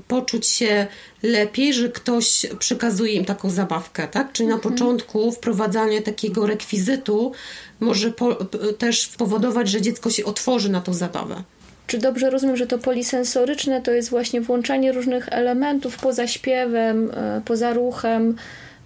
poczuć 0.08 0.46
się 0.46 0.86
lepiej, 1.22 1.74
że 1.74 1.88
ktoś 1.88 2.46
przekazuje 2.58 3.12
im 3.12 3.24
taką 3.24 3.50
zabawkę, 3.50 4.08
tak? 4.08 4.32
Czyli 4.32 4.48
na 4.48 4.54
mhm. 4.54 4.72
początku 4.74 5.32
wprowadzanie 5.32 6.02
takiego 6.02 6.46
rekwizytu 6.46 7.32
może 7.80 8.10
po, 8.10 8.34
też 8.78 9.08
powodować, 9.08 9.68
że 9.68 9.80
dziecko 9.80 10.10
się 10.10 10.24
otworzy 10.24 10.68
na 10.68 10.80
tą 10.80 10.94
zabawę. 10.94 11.42
Czy 11.86 11.98
dobrze 11.98 12.30
rozumiem, 12.30 12.56
że 12.56 12.66
to 12.66 12.78
polisensoryczne 12.78 13.82
to 13.82 13.90
jest 13.90 14.10
właśnie 14.10 14.40
włączanie 14.40 14.92
różnych 14.92 15.28
elementów 15.28 15.96
poza 15.96 16.26
śpiewem, 16.26 17.10
e, 17.14 17.42
poza 17.44 17.72
ruchem, 17.72 18.36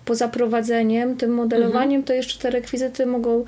poza 0.07 0.29
prowadzeniem, 0.29 1.17
tym 1.17 1.35
modelowaniem, 1.35 2.01
mhm. 2.01 2.03
to 2.03 2.13
jeszcze 2.13 2.39
te 2.39 2.51
rekwizyty 2.51 3.07
mogą 3.07 3.41
e, 3.41 3.45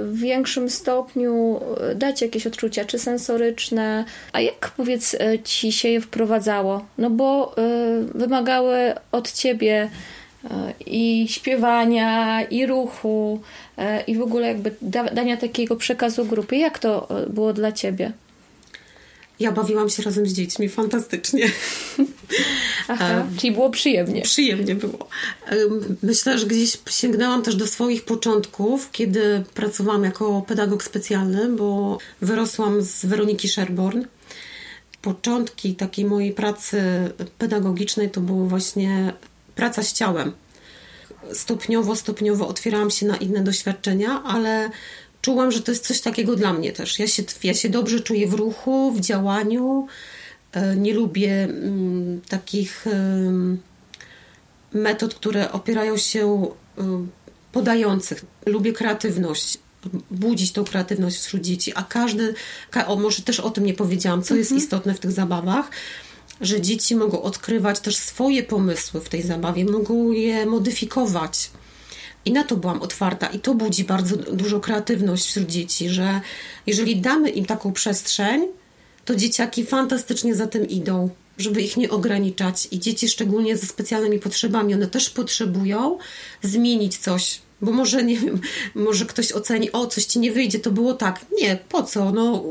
w 0.00 0.18
większym 0.18 0.70
stopniu 0.70 1.60
e, 1.80 1.94
dać 1.94 2.22
jakieś 2.22 2.46
odczucia, 2.46 2.84
czy 2.84 2.98
sensoryczne. 2.98 4.04
A 4.32 4.40
jak 4.40 4.70
powiedz 4.76 5.14
e, 5.14 5.38
ci 5.38 5.72
się 5.72 5.88
je 5.88 6.00
wprowadzało? 6.00 6.84
No 6.98 7.10
bo 7.10 7.54
wymagały 8.14 8.76
od 9.12 9.32
ciebie 9.32 9.90
i 10.86 11.26
śpiewania, 11.28 12.42
i 12.42 12.66
ruchu, 12.66 13.40
i 14.06 14.16
w 14.16 14.22
ogóle 14.22 14.48
jakby 14.48 14.74
dania 15.12 15.36
takiego 15.36 15.76
przekazu 15.76 16.24
grupy. 16.24 16.56
Jak 16.56 16.78
to 16.78 17.08
było 17.28 17.52
dla 17.52 17.72
ciebie? 17.72 18.12
Ja 19.40 19.52
bawiłam 19.52 19.90
się 19.90 20.02
razem 20.02 20.26
z 20.26 20.32
dziećmi 20.32 20.68
fantastycznie. 20.68 21.50
Aha, 22.88 23.08
e, 23.08 23.28
czyli 23.38 23.52
było 23.52 23.70
przyjemnie. 23.70 24.22
Przyjemnie 24.22 24.74
było. 24.74 25.08
E, 25.46 25.56
myślę, 26.02 26.38
że 26.38 26.46
gdzieś 26.46 26.78
sięgnęłam 26.90 27.42
też 27.42 27.56
do 27.56 27.66
swoich 27.66 28.04
początków, 28.04 28.90
kiedy 28.92 29.44
pracowałam 29.54 30.04
jako 30.04 30.42
pedagog 30.42 30.84
specjalny, 30.84 31.48
bo 31.48 31.98
wyrosłam 32.20 32.82
z 32.82 33.04
Weroniki 33.04 33.48
Sherborn. 33.48 34.02
Początki 35.02 35.74
takiej 35.74 36.04
mojej 36.04 36.32
pracy 36.32 36.80
pedagogicznej 37.38 38.10
to 38.10 38.20
była 38.20 38.46
właśnie 38.46 39.12
praca 39.54 39.82
z 39.82 39.92
ciałem. 39.92 40.32
Stopniowo, 41.32 41.96
stopniowo 41.96 42.48
otwierałam 42.48 42.90
się 42.90 43.06
na 43.06 43.16
inne 43.16 43.40
doświadczenia, 43.40 44.22
ale 44.22 44.70
czułam, 45.26 45.52
że 45.52 45.62
to 45.62 45.72
jest 45.72 45.86
coś 45.86 46.00
takiego 46.00 46.36
dla 46.36 46.52
mnie 46.52 46.72
też. 46.72 46.98
Ja 46.98 47.06
się, 47.06 47.22
ja 47.44 47.54
się 47.54 47.68
dobrze 47.68 48.00
czuję 48.00 48.28
w 48.28 48.34
ruchu, 48.34 48.92
w 48.92 49.00
działaniu. 49.00 49.86
E, 50.52 50.76
nie 50.76 50.94
lubię 50.94 51.44
mm, 51.44 52.20
takich 52.28 52.86
metod, 54.72 55.14
które 55.14 55.52
opierają 55.52 55.96
się 55.96 56.46
podających. 57.52 58.24
Lubię 58.46 58.72
kreatywność 58.72 59.58
budzić 60.10 60.52
tą 60.52 60.64
kreatywność 60.64 61.16
wśród 61.16 61.42
dzieci, 61.42 61.72
a 61.74 61.82
każdy, 61.82 62.34
o, 62.86 62.96
może 62.96 63.22
też 63.22 63.40
o 63.40 63.50
tym 63.50 63.64
nie 63.64 63.74
powiedziałam, 63.74 64.22
co 64.22 64.34
jest 64.34 64.50
mhm. 64.50 64.64
istotne 64.64 64.94
w 64.94 65.00
tych 65.00 65.12
zabawach, 65.12 65.70
że 66.40 66.60
dzieci 66.60 66.96
mogą 66.96 67.22
odkrywać 67.22 67.80
też 67.80 67.96
swoje 67.96 68.42
pomysły 68.42 69.00
w 69.00 69.08
tej 69.08 69.22
zabawie, 69.22 69.64
mogą 69.64 70.10
je 70.10 70.46
modyfikować 70.46 71.50
I 72.26 72.32
na 72.32 72.44
to 72.44 72.56
byłam 72.56 72.82
otwarta, 72.82 73.26
i 73.26 73.38
to 73.38 73.54
budzi 73.54 73.84
bardzo 73.84 74.16
dużo 74.16 74.60
kreatywność 74.60 75.26
wśród 75.26 75.46
dzieci, 75.46 75.88
że 75.88 76.20
jeżeli 76.66 76.96
damy 76.96 77.30
im 77.30 77.44
taką 77.44 77.72
przestrzeń, 77.72 78.46
to 79.04 79.16
dzieciaki 79.16 79.66
fantastycznie 79.66 80.34
za 80.34 80.46
tym 80.46 80.68
idą, 80.68 81.10
żeby 81.38 81.62
ich 81.62 81.76
nie 81.76 81.90
ograniczać. 81.90 82.68
I 82.70 82.80
dzieci, 82.80 83.08
szczególnie 83.08 83.56
ze 83.56 83.66
specjalnymi 83.66 84.18
potrzebami, 84.18 84.74
one 84.74 84.86
też 84.86 85.10
potrzebują 85.10 85.98
zmienić 86.42 86.98
coś. 86.98 87.40
Bo 87.62 87.72
może, 87.72 88.04
nie 88.04 88.16
wiem, 88.16 88.40
może 88.74 89.06
ktoś 89.06 89.32
oceni, 89.32 89.72
o, 89.72 89.86
coś 89.86 90.04
ci 90.04 90.18
nie 90.18 90.32
wyjdzie, 90.32 90.58
to 90.58 90.70
było 90.70 90.94
tak. 90.94 91.26
Nie, 91.40 91.58
po 91.68 91.82
co? 91.82 92.12
No, 92.12 92.44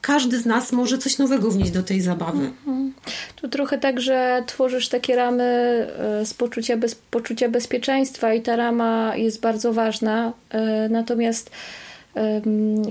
każdy 0.00 0.38
z 0.38 0.46
nas 0.46 0.72
może 0.72 0.98
coś 0.98 1.18
nowego 1.18 1.50
wnieść 1.50 1.70
do 1.70 1.82
tej 1.82 2.00
zabawy. 2.00 2.38
Mhm. 2.38 2.92
Tu 3.36 3.48
trochę 3.48 3.78
tak, 3.78 4.00
że 4.00 4.42
tworzysz 4.46 4.88
takie 4.88 5.16
ramy 5.16 5.42
e, 5.42 6.26
z 6.26 6.34
poczucia, 6.34 6.76
bez, 6.76 6.94
poczucia 6.94 7.48
bezpieczeństwa 7.48 8.34
i 8.34 8.42
ta 8.42 8.56
rama 8.56 9.16
jest 9.16 9.40
bardzo 9.40 9.72
ważna. 9.72 10.32
E, 10.50 10.88
natomiast 10.88 11.50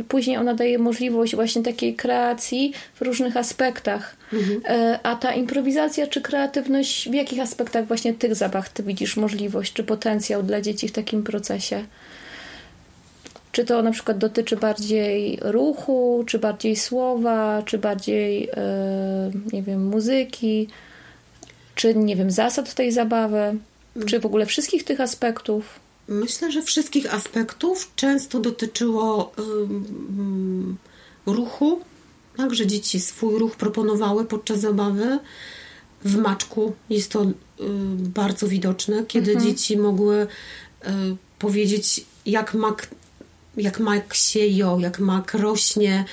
Później 0.07 0.37
ona 0.37 0.53
daje 0.53 0.79
możliwość 0.79 1.35
właśnie 1.35 1.63
takiej 1.63 1.95
kreacji 1.95 2.73
w 2.95 3.01
różnych 3.01 3.37
aspektach. 3.37 4.15
Mhm. 4.33 4.61
E, 4.65 4.99
a 5.03 5.15
ta 5.15 5.33
improwizacja 5.33 6.07
czy 6.07 6.21
kreatywność, 6.21 7.09
w 7.09 7.13
jakich 7.13 7.39
aspektach 7.39 7.87
właśnie 7.87 8.13
tych 8.13 8.35
zabaw 8.35 8.69
ty 8.69 8.83
widzisz 8.83 9.17
możliwość 9.17 9.73
czy 9.73 9.83
potencjał 9.83 10.43
dla 10.43 10.61
dzieci 10.61 10.87
w 10.87 10.91
takim 10.91 11.23
procesie? 11.23 11.83
Czy 13.51 13.65
to 13.65 13.81
na 13.81 13.91
przykład 13.91 14.17
dotyczy 14.17 14.57
bardziej 14.57 15.39
ruchu, 15.41 16.23
czy 16.27 16.39
bardziej 16.39 16.75
słowa, 16.75 17.63
czy 17.65 17.77
bardziej, 17.77 18.49
e, 18.53 19.31
nie 19.53 19.63
wiem, 19.63 19.85
muzyki, 19.85 20.67
czy 21.75 21.95
nie 21.95 22.15
wiem, 22.15 22.31
zasad 22.31 22.73
tej 22.73 22.91
zabawy, 22.91 23.55
czy 24.05 24.19
w 24.19 24.25
ogóle 24.25 24.45
wszystkich 24.45 24.83
tych 24.83 25.01
aspektów? 25.01 25.79
Myślę, 26.07 26.51
że 26.51 26.61
wszystkich 26.61 27.13
aspektów 27.13 27.91
często 27.95 28.39
dotyczyło 28.39 29.31
um, 29.37 30.77
ruchu, 31.25 31.81
tak, 32.37 32.55
że 32.55 32.67
dzieci 32.67 32.99
swój 32.99 33.39
ruch 33.39 33.55
proponowały 33.55 34.25
podczas 34.25 34.59
zabawy. 34.59 35.19
W 36.03 36.17
maczku 36.17 36.73
jest 36.89 37.11
to 37.11 37.19
um, 37.19 37.35
bardzo 38.15 38.47
widoczne, 38.47 39.05
kiedy 39.07 39.31
mhm. 39.31 39.49
dzieci 39.49 39.77
mogły 39.77 40.27
um, 40.85 41.17
powiedzieć, 41.39 42.05
jak 42.25 42.53
mak, 42.53 42.87
jak 43.57 43.79
mak 43.79 44.13
sieją, 44.13 44.79
jak 44.79 44.99
mak 44.99 45.33
rośnie, 45.33 46.05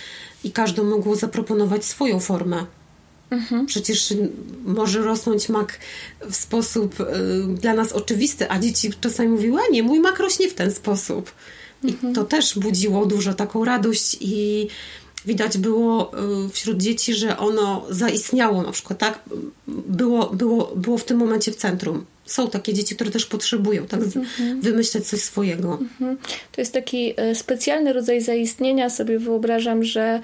i 0.44 0.52
każde 0.52 0.82
mogło 0.82 1.16
zaproponować 1.16 1.84
swoją 1.84 2.20
formę. 2.20 2.66
Mhm. 3.30 3.66
Przecież 3.66 4.14
może 4.64 5.02
rosnąć 5.02 5.48
mak 5.48 5.78
w 6.30 6.36
sposób 6.36 7.00
y, 7.00 7.04
dla 7.54 7.74
nas 7.74 7.92
oczywisty, 7.92 8.50
a 8.50 8.58
dzieci 8.58 8.90
czasami 9.00 9.28
mówiły, 9.28 9.60
a 9.68 9.72
nie, 9.72 9.82
mój 9.82 10.00
mak 10.00 10.18
rośnie 10.18 10.50
w 10.50 10.54
ten 10.54 10.74
sposób. 10.74 11.32
I 11.84 11.88
mhm. 11.88 12.14
to 12.14 12.24
też 12.24 12.58
budziło 12.58 13.06
dużo 13.06 13.34
taką 13.34 13.64
radość 13.64 14.16
i 14.20 14.68
widać 15.26 15.58
było 15.58 16.12
y, 16.46 16.48
wśród 16.48 16.78
dzieci, 16.78 17.14
że 17.14 17.38
ono 17.38 17.86
zaistniało 17.90 18.62
na 18.62 18.72
przykład, 18.72 18.98
tak? 18.98 19.20
Było, 19.66 20.26
było, 20.26 20.72
było 20.76 20.98
w 20.98 21.04
tym 21.04 21.18
momencie 21.18 21.52
w 21.52 21.56
centrum. 21.56 22.04
Są 22.28 22.50
takie 22.50 22.74
dzieci, 22.74 22.94
które 22.94 23.10
też 23.10 23.26
potrzebują 23.26 23.86
tak 23.86 24.00
mhm. 24.00 24.60
wymyśleć 24.60 25.06
coś 25.06 25.20
swojego. 25.20 25.78
Mhm. 25.80 26.18
To 26.52 26.60
jest 26.60 26.72
taki 26.72 27.14
y, 27.20 27.34
specjalny 27.34 27.92
rodzaj 27.92 28.20
zaistnienia. 28.20 28.90
Sobie 28.90 29.18
wyobrażam, 29.18 29.84
że 29.84 30.20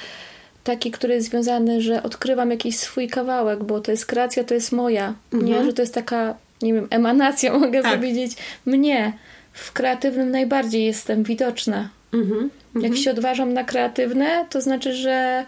taki, 0.64 0.90
który 0.90 1.14
jest 1.14 1.26
związany, 1.26 1.80
że 1.80 2.02
odkrywam 2.02 2.50
jakiś 2.50 2.78
swój 2.78 3.08
kawałek, 3.08 3.64
bo 3.64 3.80
to 3.80 3.90
jest 3.90 4.06
kreacja, 4.06 4.44
to 4.44 4.54
jest 4.54 4.72
moja, 4.72 5.14
mhm. 5.32 5.52
nie? 5.52 5.64
Że 5.64 5.72
to 5.72 5.82
jest 5.82 5.94
taka, 5.94 6.36
nie 6.62 6.74
wiem, 6.74 6.86
emanacja, 6.90 7.52
mogę 7.58 7.82
tak. 7.82 7.94
powiedzieć, 7.94 8.32
mnie. 8.66 9.12
W 9.52 9.72
kreatywnym 9.72 10.30
najbardziej 10.30 10.84
jestem 10.84 11.22
widoczna. 11.22 11.88
Mhm. 12.12 12.50
Jak 12.74 12.84
mhm. 12.84 12.96
się 12.96 13.10
odważam 13.10 13.52
na 13.52 13.64
kreatywne, 13.64 14.46
to 14.50 14.60
znaczy, 14.60 14.92
że 14.92 15.44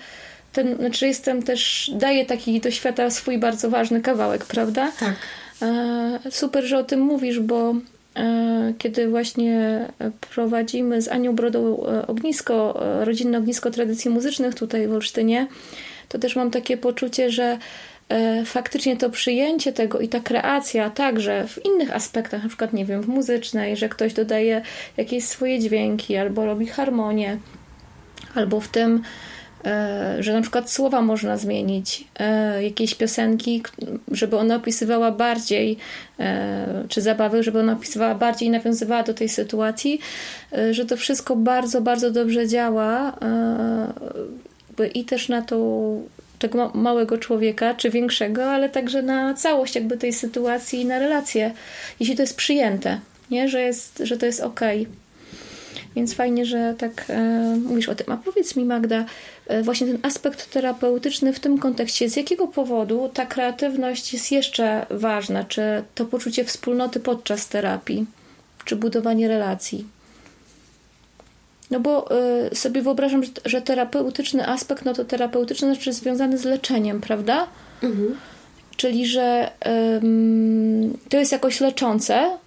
ten, 0.52 0.76
znaczy 0.76 1.06
jestem 1.06 1.42
też, 1.42 1.90
daję 1.94 2.26
taki 2.26 2.60
do 2.60 2.70
świata 2.70 3.10
swój 3.10 3.38
bardzo 3.38 3.70
ważny 3.70 4.00
kawałek, 4.00 4.44
prawda? 4.44 4.92
Tak. 5.00 5.14
E, 5.62 6.18
super, 6.30 6.64
że 6.64 6.78
o 6.78 6.84
tym 6.84 7.00
mówisz, 7.00 7.40
bo 7.40 7.74
E, 8.16 8.72
kiedy 8.78 9.08
właśnie 9.08 9.86
prowadzimy 10.20 11.02
z 11.02 11.08
Anią 11.08 11.36
Brodą 11.36 11.86
e, 11.86 12.06
ognisko, 12.06 12.80
rodzinne 13.00 13.38
ognisko 13.38 13.70
tradycji 13.70 14.10
muzycznych 14.10 14.54
tutaj 14.54 14.88
w 14.88 14.92
Olsztynie, 14.92 15.46
to 16.08 16.18
też 16.18 16.36
mam 16.36 16.50
takie 16.50 16.76
poczucie, 16.76 17.30
że 17.30 17.58
faktycznie 18.44 18.96
to 18.96 19.10
przyjęcie 19.10 19.72
tego 19.72 20.00
i 20.00 20.08
ta 20.08 20.20
kreacja 20.20 20.90
także 20.90 21.46
w 21.48 21.64
innych 21.64 21.94
aspektach, 21.94 22.42
na 22.42 22.48
przykład, 22.48 22.72
nie 22.72 22.84
wiem, 22.84 23.02
w 23.02 23.08
muzycznej, 23.08 23.76
że 23.76 23.88
ktoś 23.88 24.12
dodaje 24.12 24.62
jakieś 24.96 25.24
swoje 25.24 25.58
dźwięki 25.58 26.16
albo 26.16 26.46
robi 26.46 26.66
harmonię, 26.66 27.38
albo 28.34 28.60
w 28.60 28.68
tym, 28.68 29.02
że 30.20 30.32
na 30.32 30.42
przykład 30.42 30.70
słowa 30.70 31.02
można 31.02 31.36
zmienić, 31.36 32.04
e, 32.18 32.64
jakieś 32.64 32.94
piosenki, 32.94 33.62
żeby 34.10 34.36
ona 34.36 34.56
opisywała 34.56 35.12
bardziej, 35.12 35.76
e, 36.20 36.84
czy 36.88 37.00
zabawy, 37.00 37.42
żeby 37.42 37.60
ona 37.60 37.72
opisywała 37.72 38.14
bardziej, 38.14 38.50
nawiązywała 38.50 39.02
do 39.02 39.14
tej 39.14 39.28
sytuacji, 39.28 40.00
że 40.70 40.84
to 40.84 40.96
wszystko 40.96 41.36
bardzo, 41.36 41.80
bardzo 41.80 42.10
dobrze 42.10 42.48
działa 42.48 43.18
i 44.94 45.04
też 45.04 45.28
na 45.28 45.42
to 45.42 45.56
tego 46.38 46.70
małego 46.74 47.18
człowieka, 47.18 47.74
czy 47.74 47.90
większego, 47.90 48.44
ale 48.44 48.68
także 48.68 49.02
na 49.02 49.34
całość 49.34 49.74
jakby 49.74 49.96
tej 49.96 50.12
sytuacji 50.12 50.80
i 50.80 50.86
na 50.86 50.98
relacje, 50.98 51.52
jeśli 52.00 52.16
to 52.16 52.22
jest 52.22 52.36
przyjęte, 52.36 53.00
nie? 53.30 53.48
Że, 53.48 53.62
jest, 53.62 53.98
że 54.04 54.16
to 54.16 54.26
jest 54.26 54.40
ok. 54.40 54.60
Więc 55.96 56.14
fajnie, 56.14 56.46
że 56.46 56.74
tak 56.78 57.04
e, 57.08 57.56
mówisz 57.64 57.88
o 57.88 57.94
tym. 57.94 58.12
A 58.12 58.16
powiedz 58.16 58.56
mi, 58.56 58.64
Magda, 58.64 59.04
e, 59.46 59.62
właśnie 59.62 59.86
ten 59.86 59.98
aspekt 60.02 60.50
terapeutyczny 60.50 61.32
w 61.32 61.40
tym 61.40 61.58
kontekście, 61.58 62.10
z 62.10 62.16
jakiego 62.16 62.46
powodu 62.46 63.10
ta 63.14 63.26
kreatywność 63.26 64.12
jest 64.12 64.32
jeszcze 64.32 64.86
ważna? 64.90 65.44
Czy 65.44 65.62
to 65.94 66.04
poczucie 66.04 66.44
wspólnoty 66.44 67.00
podczas 67.00 67.48
terapii, 67.48 68.06
czy 68.64 68.76
budowanie 68.76 69.28
relacji? 69.28 69.86
No 71.70 71.80
bo 71.80 72.08
y, 72.52 72.56
sobie 72.56 72.82
wyobrażam, 72.82 73.24
że, 73.24 73.30
że, 73.44 73.62
terapeutyczny 73.62 74.48
aspekt, 74.48 74.84
no 74.84 74.94
to 74.94 75.04
terapeutyczny 75.04 75.74
znaczy 75.74 75.92
związany 75.92 76.38
z 76.38 76.44
leczeniem, 76.44 77.00
prawda? 77.00 77.46
Mhm. 77.82 78.16
Czyli, 78.76 79.06
że 79.06 79.50
y, 79.66 81.08
to 81.08 81.16
jest 81.16 81.32
jakoś 81.32 81.60
leczące, 81.60 82.38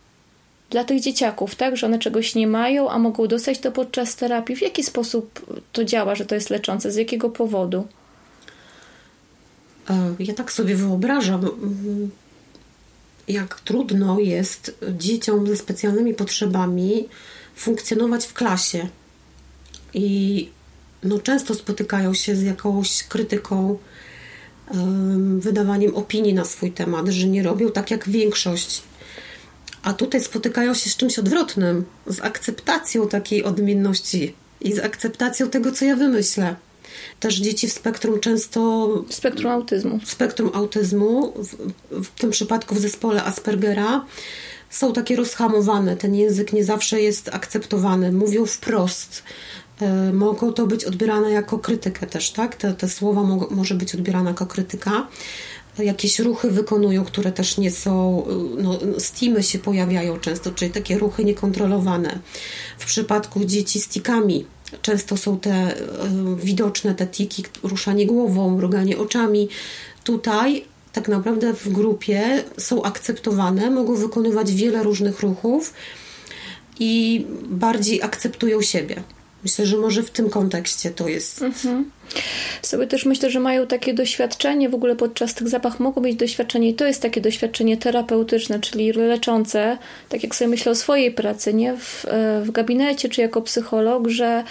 dla 0.70 0.84
tych 0.84 1.02
dzieciaków, 1.02 1.56
tak, 1.56 1.78
że 1.78 1.88
one 1.88 2.00
czegoś 2.00 2.36
nie 2.36 2.48
mają, 2.48 2.90
a 2.90 3.00
mogą 3.00 3.28
dostać 3.28 3.60
to 3.60 3.72
podczas 3.72 4.16
terapii. 4.16 4.56
W 4.56 4.62
jaki 4.62 4.84
sposób 4.84 5.46
to 5.72 5.86
działa, 5.86 6.16
że 6.16 6.26
to 6.26 6.36
jest 6.36 6.50
leczące? 6.50 6.92
Z 6.92 6.96
jakiego 6.96 7.30
powodu? 7.30 7.88
E, 9.90 10.16
ja 10.20 10.34
tak 10.34 10.52
sobie 10.52 10.76
wyobrażam, 10.76 11.46
mm, 11.46 12.10
jak 13.28 13.60
trudno 13.60 14.20
jest 14.20 14.86
dzieciom 14.98 15.48
ze 15.48 15.58
specjalnymi 15.58 16.14
potrzebami 16.14 17.08
funkcjonować 17.56 18.26
w 18.26 18.34
klasie. 18.34 18.88
I 19.94 20.50
no, 21.04 21.20
często 21.20 21.56
spotykają 21.56 22.14
się 22.14 22.36
z 22.36 22.42
jakąś 22.42 23.04
krytyką, 23.04 23.78
wydawaniem 25.38 25.96
opinii 25.96 26.34
na 26.34 26.46
swój 26.46 26.72
temat, 26.72 27.08
że 27.08 27.28
nie 27.28 27.44
robią 27.44 27.72
tak 27.72 27.92
jak 27.92 28.10
większość 28.10 28.84
a 29.90 29.94
tutaj 29.94 30.22
spotykają 30.22 30.74
się 30.74 30.90
z 30.90 30.98
czymś 30.98 31.20
odwrotnym, 31.20 31.86
z 32.08 32.20
akceptacją 32.20 33.08
takiej 33.08 33.44
odmienności 33.44 34.34
i 34.62 34.74
z 34.74 34.80
akceptacją 34.80 35.50
tego, 35.50 35.72
co 35.72 35.86
ja 35.86 35.96
wymyślę. 35.96 36.56
Też 37.20 37.36
dzieci 37.36 37.68
w 37.68 37.74
spektrum 37.74 38.20
często. 38.20 38.90
Spektrum 39.10 39.52
autyzmu. 39.52 40.00
Spektrum 40.06 40.52
autyzmu, 40.54 41.34
w, 41.36 41.56
w 42.04 42.20
tym 42.20 42.32
przypadku 42.32 42.76
w 42.76 42.80
zespole 42.80 43.24
Aspergera, 43.24 44.06
są 44.70 44.94
takie 44.94 45.16
rozhamowane. 45.16 45.98
Ten 45.98 46.16
język 46.16 46.54
nie 46.54 46.66
zawsze 46.66 47.02
jest 47.02 47.30
akceptowany. 47.34 48.12
Mówią 48.12 48.46
wprost. 48.46 49.24
Y, 49.82 50.14
mogą 50.14 50.54
to 50.54 50.68
być 50.68 50.86
odbierane 50.86 51.32
jako 51.32 51.60
krytykę 51.60 52.08
też, 52.08 52.32
tak? 52.32 52.56
Te, 52.56 52.74
te 52.74 52.90
słowa 52.90 53.24
mo 53.24 53.48
może 53.52 53.76
być 53.76 53.96
odbierane 53.96 54.30
jako 54.30 54.46
krytyka 54.46 55.08
jakieś 55.84 56.20
ruchy 56.20 56.52
wykonują, 56.52 57.06
które 57.06 57.32
też 57.32 57.58
nie 57.58 57.72
są, 57.72 58.26
no, 58.58 58.80
steamy 58.98 59.44
się 59.44 59.60
pojawiają 59.60 60.20
często, 60.20 60.52
czyli 60.52 60.72
takie 60.72 60.98
ruchy 60.98 61.26
niekontrolowane. 61.26 62.20
W 62.78 62.86
przypadku 62.86 63.46
dzieci 63.46 63.82
z 63.82 63.88
tikami 63.88 64.46
często 64.82 65.18
są 65.18 65.40
te 65.40 65.78
y, 65.78 65.78
widoczne 66.36 66.96
te 66.96 67.08
tiki, 67.08 67.44
ruszanie 67.64 68.06
głową, 68.06 68.50
mruganie 68.50 68.98
oczami. 68.98 69.50
Tutaj 70.04 70.66
tak 70.94 71.08
naprawdę 71.08 71.54
w 71.54 71.70
grupie 71.70 72.44
są 72.58 72.84
akceptowane, 72.84 73.72
mogą 73.72 73.96
wykonywać 73.96 74.54
wiele 74.54 74.84
różnych 74.84 75.20
ruchów 75.20 75.74
i 76.80 77.26
bardziej 77.50 78.02
akceptują 78.02 78.62
siebie. 78.62 79.04
Myślę, 79.44 79.66
że 79.66 79.78
może 79.78 80.04
w 80.04 80.10
tym 80.10 80.30
kontekście 80.30 80.92
to 80.92 81.08
jest. 81.08 81.42
Mhm. 81.42 81.92
Sobie 82.62 82.88
też 82.88 83.06
myślę, 83.06 83.30
że 83.30 83.40
mają 83.40 83.68
takie 83.68 83.94
doświadczenie, 83.94 84.70
w 84.70 84.76
ogóle 84.76 84.96
podczas 84.96 85.34
tych 85.34 85.50
zapach 85.50 85.80
mogą 85.80 86.02
mieć 86.02 86.16
doświadczenie 86.16 86.70
i 86.70 86.74
to 86.74 86.86
jest 86.86 87.02
takie 87.02 87.22
doświadczenie 87.22 87.78
terapeutyczne, 87.78 88.60
czyli 88.60 88.92
leczące, 88.92 89.78
tak 90.10 90.24
jak 90.24 90.36
sobie 90.36 90.50
myślę 90.50 90.72
o 90.72 90.76
swojej 90.76 91.12
pracy, 91.12 91.54
nie? 91.54 91.78
W, 91.78 92.06
e, 92.06 92.42
w 92.42 92.52
gabinecie 92.52 93.10
czy 93.10 93.22
jako 93.22 93.42
psycholog, 93.42 94.08
że 94.08 94.44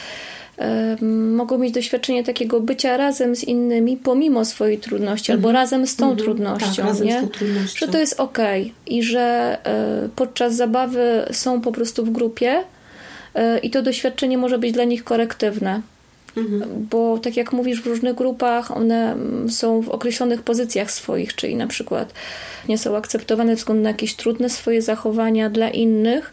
mogą 1.31 1.59
mieć 1.59 1.74
doświadczenie 1.74 2.24
takiego 2.24 2.61
bycia 2.61 2.96
razem 2.96 3.37
z 3.37 3.44
innymi 3.44 3.96
pomimo 3.96 4.44
swojej 4.44 4.79
trudności, 4.79 5.33
albo 5.33 5.48
mhm. 5.48 5.64
razem 5.64 5.87
z 5.87 5.96
tą 5.96 6.11
mhm. 6.11 6.24
trudnością, 6.24 6.74
tak, 6.77 6.85
razem 6.85 7.07
nie? 7.07 7.18
Z 7.18 7.22
tą 7.22 7.29
trudnością. 7.29 7.87
że 7.87 7.92
to 7.92 7.98
jest 7.98 8.20
ok 8.20 8.38
i 8.87 9.03
że 9.03 9.59
y, 10.05 10.09
podczas 10.09 10.55
zabawy 10.55 11.27
są 11.33 11.61
po 11.61 11.72
prostu 11.72 12.05
w 12.05 12.11
grupie 12.11 12.64
i 13.62 13.71
to 13.71 13.83
doświadczenie 13.83 14.38
może 14.38 14.59
być 14.59 14.73
dla 14.73 14.85
nich 14.85 15.05
korektywne. 15.05 15.83
Mhm. 16.37 16.87
Bo 16.91 17.19
tak 17.19 17.37
jak 17.37 17.53
mówisz, 17.53 17.83
w 17.83 17.87
różnych 17.87 18.14
grupach 18.14 18.77
one 18.77 19.12
mm, 19.12 19.51
są 19.51 19.83
w 19.83 19.88
określonych 19.88 20.43
pozycjach 20.43 20.91
swoich, 20.91 21.35
czyli 21.35 21.57
na 21.57 21.67
przykład 21.67 22.12
nie 22.69 22.79
są 22.79 22.97
akceptowane 22.97 23.53
ze 23.53 23.57
względu 23.57 23.83
na 23.83 23.91
jakieś 23.91 24.14
trudne 24.14 24.51
swoje 24.51 24.83
zachowania 24.83 25.51
dla 25.51 25.71
innych, 25.71 26.33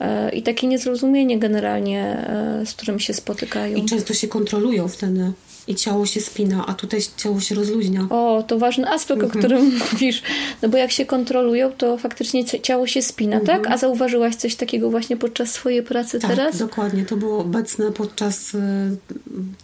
E, 0.00 0.30
i 0.30 0.42
takie 0.42 0.66
niezrozumienie 0.66 1.38
generalnie, 1.38 2.02
e, 2.02 2.66
z 2.66 2.74
którym 2.74 3.00
się 3.00 3.14
spotykają. 3.14 3.76
I 3.76 3.84
często 3.84 4.14
się 4.14 4.28
kontrolują 4.28 4.88
wtedy 4.88 5.32
i 5.68 5.74
ciało 5.74 6.06
się 6.06 6.20
spina, 6.20 6.66
a 6.66 6.74
tutaj 6.74 7.00
ciało 7.16 7.40
się 7.40 7.54
rozluźnia. 7.54 8.06
O, 8.10 8.44
to 8.46 8.58
ważny 8.58 8.90
aspekt, 8.90 9.22
mhm. 9.22 9.30
o 9.30 9.38
którym 9.38 9.72
mówisz. 9.92 10.22
No 10.62 10.68
bo 10.68 10.78
jak 10.78 10.92
się 10.92 11.06
kontrolują, 11.06 11.72
to 11.72 11.98
faktycznie 11.98 12.44
ciało 12.44 12.86
się 12.86 13.02
spina, 13.02 13.36
mhm. 13.36 13.62
tak? 13.62 13.72
A 13.72 13.78
zauważyłaś 13.78 14.34
coś 14.34 14.54
takiego 14.54 14.90
właśnie 14.90 15.16
podczas 15.16 15.52
swojej 15.52 15.82
pracy 15.82 16.20
tak, 16.20 16.30
teraz? 16.30 16.58
dokładnie. 16.58 17.04
To 17.04 17.16
było 17.16 17.38
obecne 17.38 17.92
podczas 17.92 18.54
y, 18.54 18.58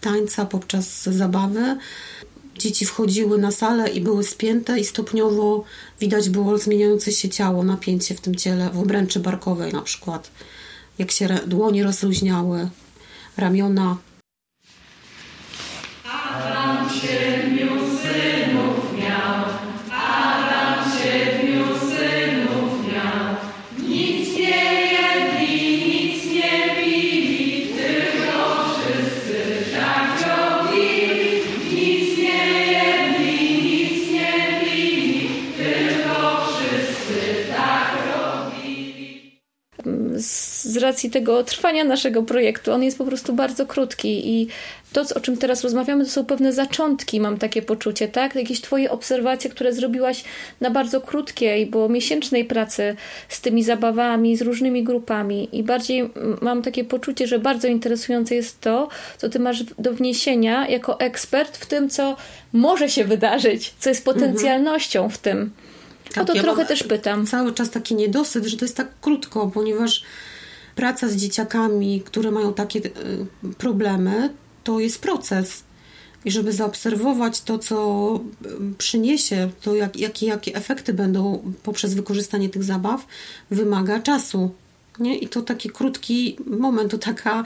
tańca, 0.01 0.47
podczas 0.47 1.03
zabawy. 1.03 1.77
Dzieci 2.59 2.87
wchodziły 2.87 3.39
na 3.39 3.51
salę 3.51 3.91
i 3.91 4.01
były 4.01 4.25
spięte 4.25 4.81
i 4.81 4.85
stopniowo 4.85 5.65
widać 6.01 6.29
było 6.29 6.59
zmieniające 6.59 7.13
się 7.13 7.29
ciało, 7.29 7.63
napięcie 7.63 8.15
w 8.15 8.21
tym 8.21 8.35
ciele, 8.35 8.71
w 8.71 8.79
obręczy 8.79 9.21
barkowej 9.21 9.73
na 9.73 9.83
przykład. 9.83 10.31
Jak 10.99 11.11
się 11.11 11.29
dłonie 11.47 11.85
rozluźniały, 11.85 12.69
ramiona 13.37 13.97
Pace 16.33 17.49
mio 17.51 17.82
z 40.23 40.77
racji 40.77 41.11
tego 41.11 41.45
trwania 41.45 41.85
naszego 41.85 42.23
projektu, 42.23 42.73
on 42.73 42.83
jest 42.83 42.99
po 42.99 43.05
prostu 43.05 43.33
bardzo 43.33 43.67
krótki 43.67 44.29
i 44.31 44.49
to, 44.93 45.05
o 45.15 45.21
czym 45.21 45.37
teraz 45.37 45.65
rozmawiamy, 45.65 46.05
to 46.05 46.11
są 46.11 46.25
pewne 46.25 46.53
zaczątki, 46.53 47.21
mam 47.21 47.39
takie 47.39 47.63
poczucie, 47.63 48.09
tak? 48.09 48.35
Jakieś 48.35 48.61
twoje 48.61 48.91
obserwacje, 48.91 49.51
które 49.51 49.73
zrobiłaś 49.73 50.25
na 50.61 50.71
bardzo 50.71 51.01
krótkiej, 51.01 51.67
bo 51.67 51.89
miesięcznej 51.89 52.45
pracy 52.45 52.97
z 53.29 53.41
tymi 53.41 53.65
zabawami, 53.65 54.37
z 54.37 54.43
różnymi 54.43 54.85
grupami 54.85 55.49
i 55.53 55.63
bardziej 55.63 56.11
mam 56.41 56.63
takie 56.63 56.85
poczucie, 56.85 57.27
że 57.27 57.39
bardzo 57.39 57.69
interesujące 57.69 58.35
jest 58.35 58.61
to, 58.61 58.89
co 59.19 59.29
ty 59.29 59.39
masz 59.39 59.63
do 59.63 59.93
wniesienia 59.93 60.69
jako 60.69 61.01
ekspert 61.01 61.57
w 61.57 61.67
tym, 61.67 61.89
co 61.91 62.17
może 62.53 62.89
się 62.89 63.05
wydarzyć, 63.05 63.75
co 63.79 63.89
jest 63.89 64.05
potencjalnością 64.05 65.09
w 65.09 65.19
tym. 65.19 65.51
Tak, 66.15 66.25
o 66.25 66.27
to 66.27 66.35
ja 66.35 66.43
trochę 66.43 66.67
też 66.67 66.83
pytam. 66.83 67.27
Cały 67.27 67.53
czas 67.53 67.71
taki 67.71 67.95
niedosyt, 67.95 68.45
że 68.45 68.57
to 68.57 68.65
jest 68.65 68.77
tak 68.77 68.89
krótko, 69.01 69.51
ponieważ 69.55 70.05
praca 70.75 71.09
z 71.09 71.17
dzieciakami, 71.17 72.01
które 72.01 72.31
mają 72.31 72.55
takie 72.55 72.79
e, 72.79 72.91
problemy, 73.59 74.31
to 74.65 74.81
jest 74.81 75.01
proces. 75.01 75.65
I 76.25 76.31
żeby 76.31 76.53
zaobserwować 76.53 77.41
to, 77.41 77.59
co 77.59 78.21
e, 78.45 78.49
przyniesie, 78.79 79.51
to 79.63 79.75
jak, 79.75 79.97
jakie, 79.97 80.27
jakie 80.27 80.55
efekty 80.55 80.95
będą 80.95 81.53
poprzez 81.63 81.95
wykorzystanie 81.95 82.49
tych 82.49 82.65
zabaw, 82.65 83.07
wymaga 83.51 84.01
czasu. 84.01 84.51
Nie? 84.99 85.19
I 85.19 85.29
to 85.29 85.43
taki 85.43 85.71
krótki 85.71 86.37
moment, 86.47 86.91
to 86.91 86.99
taka, 86.99 87.45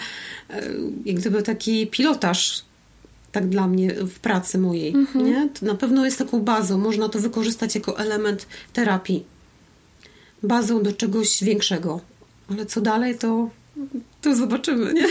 e, 0.51 0.63
jak 1.05 1.17
gdyby 1.17 1.43
taki 1.43 1.87
pilotaż, 1.87 2.65
tak 3.37 3.49
dla 3.49 3.67
mnie 3.67 3.95
w 3.95 4.21
pracy 4.21 4.59
mojej. 4.59 4.89
Mhm. 4.95 5.27
Nie? 5.27 5.49
To 5.49 5.67
na 5.67 5.75
pewno 5.75 6.05
jest 6.05 6.19
taką 6.19 6.41
bazą, 6.41 6.79
można 6.79 7.09
to 7.09 7.19
wykorzystać 7.19 7.75
jako 7.75 7.99
element 7.99 8.47
terapii. 8.73 9.25
Bazą 10.43 10.83
do 10.83 10.93
czegoś 10.93 11.45
większego. 11.45 12.01
Ale 12.51 12.67
co 12.67 12.81
dalej, 12.81 13.19
to, 13.19 13.51
to 14.23 14.37
zobaczymy, 14.37 14.95
nie? 14.95 15.07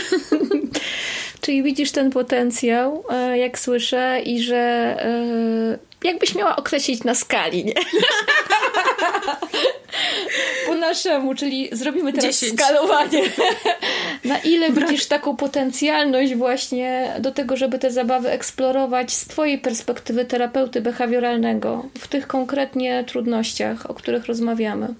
Czyli 1.40 1.62
widzisz 1.62 1.90
ten 1.90 2.10
potencjał, 2.10 3.04
e, 3.10 3.38
jak 3.38 3.58
słyszę, 3.58 4.20
i 4.24 4.42
że 4.42 4.56
e, 4.56 5.78
jakbyś 6.04 6.34
miała 6.34 6.56
określić 6.56 7.04
na 7.04 7.14
skali, 7.14 7.64
nie? 7.64 7.74
po 10.66 10.74
naszemu, 10.74 11.34
czyli 11.34 11.68
zrobimy 11.72 12.12
teraz 12.12 12.40
10. 12.40 12.60
skalowanie. 12.60 13.22
Na 14.24 14.38
ile 14.38 14.70
Brak. 14.70 14.88
widzisz 14.88 15.06
taką 15.06 15.36
potencjalność 15.36 16.34
właśnie 16.34 17.14
do 17.18 17.32
tego, 17.32 17.56
żeby 17.56 17.78
te 17.78 17.90
zabawy 17.90 18.30
eksplorować 18.30 19.12
z 19.12 19.26
Twojej 19.26 19.58
perspektywy 19.58 20.24
terapeuty 20.24 20.80
behawioralnego 20.80 21.86
w 21.98 22.08
tych 22.08 22.26
konkretnie 22.26 23.04
trudnościach, 23.04 23.90
o 23.90 23.94
których 23.94 24.26
rozmawiamy? 24.26 24.94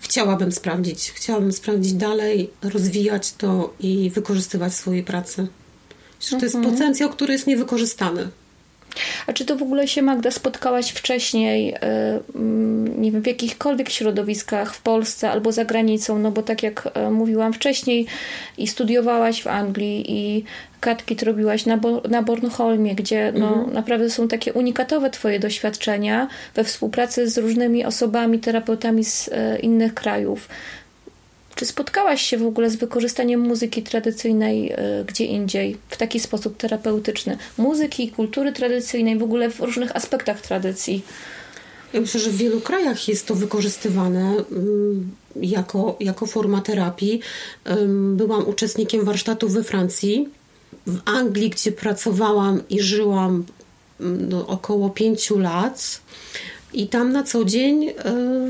chciałabym 0.00 0.52
sprawdzić. 0.52 1.10
Chciałabym 1.10 1.52
sprawdzić 1.52 1.92
dalej, 1.92 2.50
rozwijać 2.62 3.32
to 3.32 3.74
i 3.80 4.10
wykorzystywać 4.10 4.72
w 4.72 4.76
swojej 4.76 5.02
pracy. 5.02 5.46
Że 6.20 6.36
to 6.36 6.44
jest 6.44 6.54
mhm. 6.54 6.74
potencjał, 6.74 7.10
który 7.10 7.32
jest 7.32 7.46
niewykorzystany. 7.46 8.28
A 9.26 9.32
czy 9.32 9.44
to 9.44 9.56
w 9.56 9.62
ogóle 9.62 9.88
się, 9.88 10.02
Magda, 10.02 10.30
spotkałaś 10.30 10.90
wcześniej, 10.90 11.74
e, 11.74 12.20
mm, 12.34 13.02
nie 13.02 13.12
wiem, 13.12 13.22
w 13.22 13.26
jakichkolwiek 13.26 13.90
środowiskach 13.90 14.74
w 14.74 14.82
Polsce 14.82 15.30
albo 15.30 15.52
za 15.52 15.64
granicą? 15.64 16.18
No 16.18 16.30
bo 16.30 16.42
tak 16.42 16.62
jak 16.62 16.88
e, 16.94 17.10
mówiłam 17.10 17.52
wcześniej, 17.52 18.06
i 18.58 18.66
studiowałaś 18.66 19.42
w 19.42 19.46
Anglii, 19.46 20.04
i 20.08 20.44
katkit 20.80 21.22
robiłaś 21.22 21.66
na, 21.66 21.76
Bo 21.76 22.02
na 22.08 22.22
Bornholmie, 22.22 22.94
gdzie 22.94 23.32
no, 23.36 23.48
mhm. 23.48 23.72
naprawdę 23.72 24.10
są 24.10 24.28
takie 24.28 24.52
unikatowe 24.52 25.10
Twoje 25.10 25.40
doświadczenia 25.40 26.28
we 26.54 26.64
współpracy 26.64 27.28
z 27.28 27.38
różnymi 27.38 27.84
osobami, 27.84 28.38
terapeutami 28.38 29.04
z 29.04 29.28
e, 29.32 29.58
innych 29.58 29.94
krajów. 29.94 30.48
Czy 31.60 31.66
spotkałaś 31.66 32.22
się 32.22 32.38
w 32.38 32.46
ogóle 32.46 32.70
z 32.70 32.76
wykorzystaniem 32.76 33.40
muzyki 33.40 33.82
tradycyjnej 33.82 34.72
y, 34.72 35.04
gdzie 35.06 35.24
indziej, 35.24 35.76
w 35.88 35.96
taki 35.96 36.20
sposób 36.20 36.56
terapeutyczny? 36.56 37.38
Muzyki, 37.58 38.10
kultury 38.10 38.52
tradycyjnej, 38.52 39.18
w 39.18 39.22
ogóle 39.22 39.50
w 39.50 39.60
różnych 39.60 39.96
aspektach 39.96 40.40
tradycji? 40.40 41.02
Ja 41.92 42.00
myślę, 42.00 42.20
że 42.20 42.30
w 42.30 42.36
wielu 42.36 42.60
krajach 42.60 43.08
jest 43.08 43.26
to 43.26 43.34
wykorzystywane 43.34 44.34
mm, 44.52 45.10
jako, 45.36 45.96
jako 46.00 46.26
forma 46.26 46.60
terapii. 46.60 47.20
Byłam 48.14 48.48
uczestnikiem 48.48 49.04
warsztatów 49.04 49.52
we 49.52 49.64
Francji. 49.64 50.28
W 50.86 50.98
Anglii, 51.04 51.50
gdzie 51.50 51.72
pracowałam 51.72 52.62
i 52.70 52.80
żyłam 52.80 53.44
mm, 54.00 54.28
no, 54.28 54.46
około 54.46 54.90
pięciu 54.90 55.38
lat, 55.38 56.00
i 56.72 56.88
tam 56.88 57.12
na 57.12 57.22
co 57.22 57.44
dzień 57.44 57.88
e, 57.88 57.94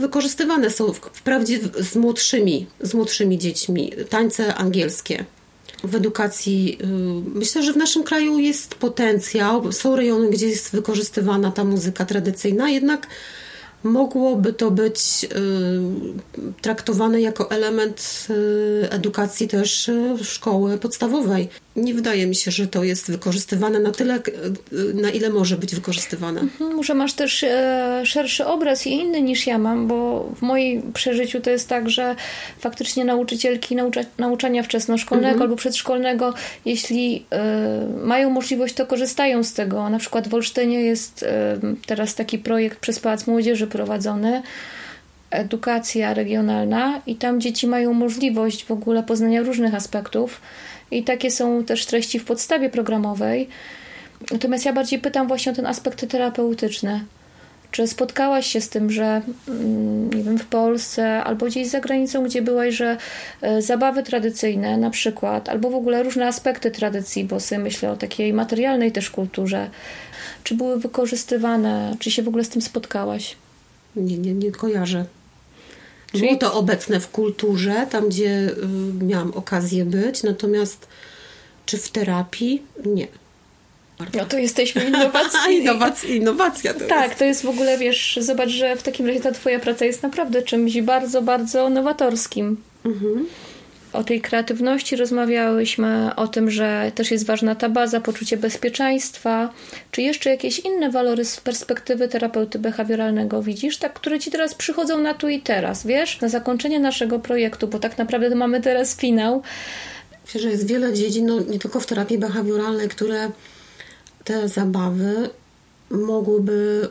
wykorzystywane 0.01 0.71
są 0.71 0.93
wprawdzie 0.93 1.59
z 1.81 1.97
młodszymi, 1.97 2.67
z 2.81 2.95
młodszymi 2.95 3.39
dziećmi 3.39 3.93
tańce 4.09 4.55
angielskie. 4.55 5.25
W 5.85 5.95
edukacji 5.95 6.79
e, 6.83 6.87
myślę, 7.35 7.63
że 7.63 7.73
w 7.73 7.77
naszym 7.77 8.03
kraju 8.03 8.39
jest 8.39 8.75
potencjał. 8.75 9.73
Są 9.73 9.97
rejony, 9.97 10.31
gdzie 10.31 10.49
jest 10.49 10.73
wykorzystywana 10.73 11.51
ta 11.51 11.65
muzyka 11.65 12.05
tradycyjna, 12.05 12.71
jednak 12.71 13.07
mogłoby 13.83 14.53
to 14.53 14.71
być 14.71 15.25
y, 15.25 15.29
traktowane 16.63 17.21
jako 17.21 17.51
element 17.51 18.29
edukacji 18.91 19.49
też 19.49 19.91
szkoły 20.23 20.79
podstawowej. 20.79 21.49
Nie 21.77 21.95
wydaje 21.95 22.27
mi 22.27 22.35
się, 22.35 22.51
że 22.51 22.67
to 22.67 22.85
jest 22.85 23.11
wykorzystywane 23.11 23.81
na 23.81 23.93
tyle, 23.93 24.21
na 24.95 25.11
ile 25.11 25.31
może 25.31 25.57
być 25.57 25.75
wykorzystywane. 25.75 26.41
Mhm, 26.41 26.75
może 26.75 26.95
masz 26.95 27.13
też 27.13 27.45
e, 27.45 28.03
szerszy 28.05 28.47
obraz 28.47 28.87
i 28.87 28.91
inny 28.91 29.23
niż 29.23 29.47
ja 29.47 29.59
mam, 29.59 29.87
bo 29.87 30.31
w 30.37 30.43
moim 30.43 30.93
przeżyciu 30.93 31.41
to 31.41 31.51
jest 31.51 31.69
tak, 31.69 31.91
że 31.91 32.17
faktycznie 32.59 33.05
nauczycielki 33.05 33.77
naucza, 33.77 34.01
nauczania 34.19 34.63
wczesnoszkolnego 34.63 35.29
mhm. 35.29 35.43
albo 35.43 35.57
przedszkolnego, 35.57 36.35
jeśli 36.65 37.25
e, 37.31 37.87
mają 38.05 38.31
możliwość, 38.31 38.75
to 38.75 38.87
korzystają 38.87 39.45
z 39.45 39.53
tego. 39.53 39.91
Na 39.91 39.99
przykład 39.99 40.29
w 40.29 40.35
Olsztynie 40.35 40.81
jest 40.81 41.23
e, 41.23 41.59
teraz 41.87 42.15
taki 42.15 42.39
projekt 42.39 42.79
przez 42.79 42.99
Pałac 42.99 43.27
Młodzieży 43.27 43.67
prowadzony, 43.67 44.43
edukacja 45.31 46.15
regionalna 46.15 47.03
i 47.07 47.17
tam 47.17 47.41
dzieci 47.41 47.67
mają 47.67 47.93
możliwość 47.93 48.65
w 48.65 48.71
ogóle 48.71 49.03
poznania 49.03 49.43
różnych 49.43 49.75
aspektów 49.75 50.41
i 50.91 51.05
takie 51.05 51.31
są 51.31 51.65
też 51.65 51.87
treści 51.87 52.19
w 52.19 52.25
podstawie 52.25 52.71
programowej. 52.71 53.49
Natomiast 54.33 54.65
ja 54.65 54.73
bardziej 54.73 54.99
pytam 54.99 55.29
właśnie 55.29 55.53
o 55.53 55.55
ten 55.55 55.67
aspekt 55.67 56.09
terapeutyczny. 56.09 57.05
Czy 57.71 57.87
spotkałaś 57.87 58.47
się 58.47 58.61
z 58.61 58.69
tym, 58.69 58.91
że 58.91 59.23
mm, 59.49 60.13
nie 60.13 60.23
wiem, 60.23 60.39
w 60.39 60.47
Polsce 60.47 61.25
albo 61.25 61.47
gdzieś 61.47 61.69
za 61.69 61.81
granicą, 61.81 62.25
gdzie 62.25 62.43
byłaś, 62.43 62.75
że 62.75 62.97
e, 63.43 63.63
zabawy 63.63 64.03
tradycyjne 64.03 64.77
na 64.77 64.91
przykład, 64.91 65.49
albo 65.49 65.71
w 65.71 65.75
ogóle 65.75 66.03
różne 66.03 66.27
aspekty 66.27 66.71
tradycji, 66.71 67.25
bo 67.25 67.41
sobie 67.41 67.59
myślę 67.59 67.91
o 67.91 67.97
takiej 67.97 68.33
materialnej 68.33 68.93
też 68.93 69.11
kulturze, 69.11 69.71
czy 70.45 70.55
były 70.55 70.81
wykorzystywane, 70.81 71.97
czy 71.99 72.11
się 72.11 72.23
w 72.23 72.29
ogóle 72.29 72.45
z 72.45 72.49
tym 72.49 72.63
spotkałaś? 72.63 73.37
Nie, 73.97 74.19
nie, 74.19 74.35
nie 74.35 74.51
kojarzę. 74.51 75.05
Czyli... 76.13 76.27
Było 76.27 76.37
to 76.37 76.55
obecne 76.55 77.01
w 77.01 77.11
kulturze, 77.11 77.87
tam 77.91 78.09
gdzie 78.09 78.31
y, 79.01 79.05
miałam 79.05 79.33
okazję 79.35 79.85
być, 79.85 80.23
natomiast 80.23 80.87
czy 81.67 81.79
w 81.79 81.89
terapii? 81.91 82.63
Nie. 82.87 83.09
No 84.15 84.25
to 84.25 84.39
jesteśmy 84.39 84.85
innowacyjni. 84.85 85.57
Innowac 85.63 86.05
innowacja 86.05 86.75
to 86.75 86.81
Tak, 86.81 87.07
jest. 87.07 87.19
to 87.19 87.25
jest 87.25 87.43
w 87.43 87.49
ogóle, 87.49 87.79
wiesz, 87.79 88.19
zobacz, 88.23 88.49
że 88.49 88.77
w 88.77 88.83
takim 88.83 89.07
razie 89.07 89.21
ta 89.21 89.33
twoja 89.33 89.61
praca 89.61 89.85
jest 89.85 90.03
naprawdę 90.03 90.43
czymś 90.43 90.81
bardzo, 90.81 91.23
bardzo 91.23 91.69
nowatorskim. 91.69 92.57
Mhm. 92.85 93.27
O 93.93 94.05
tej 94.05 94.21
kreatywności 94.21 94.97
rozmawiałyśmy, 94.97 96.11
o 96.17 96.29
tym, 96.29 96.51
że 96.51 96.93
też 96.95 97.11
jest 97.11 97.27
ważna 97.27 97.55
ta 97.55 97.69
baza, 97.69 98.01
poczucie 98.01 98.37
bezpieczeństwa. 98.37 99.53
Czy 99.91 100.03
jeszcze 100.03 100.31
jakieś 100.31 100.59
inne 100.59 100.91
walory 100.91 101.25
z 101.25 101.41
perspektywy 101.41 102.09
terapeuty 102.09 102.59
behawioralnego 102.59 103.43
widzisz, 103.43 103.77
tak, 103.77 103.93
które 103.93 104.19
ci 104.19 104.31
teraz 104.31 104.55
przychodzą 104.55 104.99
na 104.99 105.15
tu 105.15 105.29
i 105.29 105.41
teraz, 105.41 105.87
wiesz? 105.87 106.21
Na 106.21 106.29
zakończenie 106.29 106.81
naszego 106.81 107.19
projektu, 107.19 107.69
bo 107.69 107.79
tak 107.79 107.99
naprawdę 107.99 108.35
mamy 108.35 108.61
teraz 108.61 108.97
finał. 108.97 109.43
Myślę, 110.25 110.41
że 110.41 110.51
jest 110.51 110.67
wiele 110.67 110.95
dziedzin, 110.95 111.27
no 111.27 111.41
nie 111.41 111.59
tylko 111.59 111.81
w 111.81 111.87
terapii 111.87 112.19
behawioralnej, 112.19 112.89
które 112.89 113.31
te 114.25 114.49
zabawy 114.49 115.31
mogłyby 115.91 116.89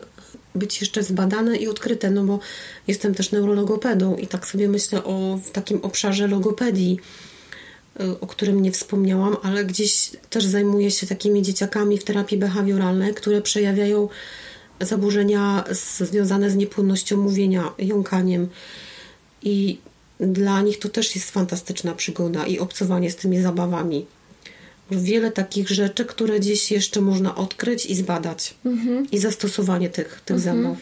być 0.59 0.81
jeszcze 0.81 1.03
zbadane 1.03 1.57
i 1.57 1.67
odkryte, 1.67 2.11
no 2.11 2.23
bo 2.23 2.39
jestem 2.87 3.15
też 3.15 3.31
neurologopedą 3.31 4.15
i 4.15 4.27
tak 4.27 4.47
sobie 4.47 4.67
myślę 4.67 5.03
o 5.03 5.39
takim 5.53 5.79
obszarze 5.81 6.27
logopedii, 6.27 6.99
y, 8.01 8.19
o 8.19 8.27
którym 8.27 8.61
nie 8.61 8.71
wspomniałam, 8.71 9.37
ale 9.43 9.65
gdzieś 9.65 10.11
też 10.29 10.45
zajmuję 10.45 10.91
się 10.91 11.07
takimi 11.07 11.41
dzieciakami 11.41 11.97
w 11.97 12.03
terapii 12.03 12.37
behawioralnej, 12.37 13.13
które 13.13 13.41
przejawiają 13.41 14.09
zaburzenia 14.81 15.63
związane 16.01 16.49
z 16.49 16.55
niepłynnością 16.55 17.17
mówienia, 17.17 17.71
jąkaniem. 17.77 18.47
I 19.43 19.77
dla 20.19 20.61
nich 20.61 20.79
to 20.79 20.89
też 20.89 21.15
jest 21.15 21.31
fantastyczna 21.31 21.95
przygoda 21.95 22.45
i 22.45 22.59
obcowanie 22.59 23.11
z 23.11 23.15
tymi 23.15 23.41
zabawami 23.41 24.05
wiele 24.91 25.31
takich 25.31 25.69
rzeczy, 25.69 26.05
które 26.05 26.39
gdzieś 26.39 26.71
jeszcze 26.71 27.01
można 27.01 27.35
odkryć 27.35 27.85
i 27.85 27.95
zbadać. 27.95 28.53
Mhm. 28.65 29.07
I 29.11 29.17
zastosowanie 29.17 29.89
tych, 29.89 30.21
tych 30.25 30.37
mhm. 30.37 30.63
zabaw. 30.63 30.77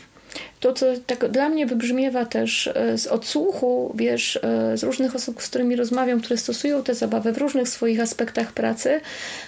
To, 0.60 0.74
co 0.74 0.86
tak 1.08 1.32
dla 1.32 1.50
mnie 1.50 1.66
wybrzmiewa 1.66 2.26
też 2.26 2.68
e, 2.68 2.98
z 2.98 3.08
odsłuchu, 3.08 3.94
wiesz, 3.96 4.40
e, 4.44 4.78
z 4.78 4.84
różnych 4.84 5.16
osób, 5.16 5.42
z 5.42 5.48
którymi 5.48 5.76
rozmawiam, 5.76 6.22
które 6.22 6.38
stosują 6.38 6.84
te 6.84 6.96
zabawy 6.96 7.32
w 7.34 7.38
różnych 7.38 7.70
swoich 7.70 8.00
aspektach 8.00 8.52
pracy, 8.52 9.02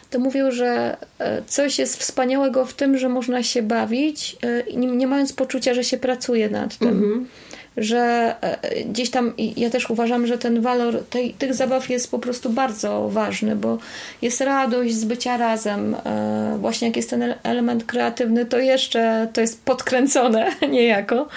to 0.10 0.19
mówią, 0.19 0.52
że 0.52 0.98
e, 1.19 1.41
coś 1.48 1.80
jest 1.80 1.98
wspaniałego 1.98 2.65
w 2.65 2.74
tym, 2.74 2.98
że 2.98 3.10
można 3.10 3.43
się 3.43 3.62
bawić, 3.62 4.38
nie, 4.76 4.88
nie 4.88 5.08
mając 5.08 5.34
poczucia, 5.34 5.74
że 5.74 5.84
się 5.84 5.98
pracuje 5.98 6.50
nad 6.50 6.78
tym. 6.78 6.88
Mhm 6.88 7.28
że 7.77 8.36
e, 8.41 8.84
gdzieś 8.84 9.10
tam 9.10 9.34
ja 9.38 9.69
też 9.69 9.89
uważam, 9.89 10.27
że 10.27 10.38
ten 10.38 10.62
walor 10.62 11.03
tej, 11.10 11.34
tych 11.34 11.53
zabaw 11.53 11.89
jest 11.89 12.12
po 12.12 12.19
prostu 12.19 12.49
bardzo 12.49 13.10
ważny, 13.10 13.55
bo 13.55 13.77
jest 14.21 14.41
radość 14.41 14.93
z 14.93 15.05
bycia 15.05 15.38
razem. 15.38 15.95
E, 16.05 16.58
właśnie 16.60 16.88
jak 16.88 16.97
jest 16.97 17.10
ten 17.10 17.36
element 17.43 17.84
kreatywny, 17.86 18.45
to 18.45 18.60
jeszcze 18.60 19.27
to 19.34 19.41
jest 19.41 19.63
podkręcone 19.65 20.51
niejako. 20.71 21.27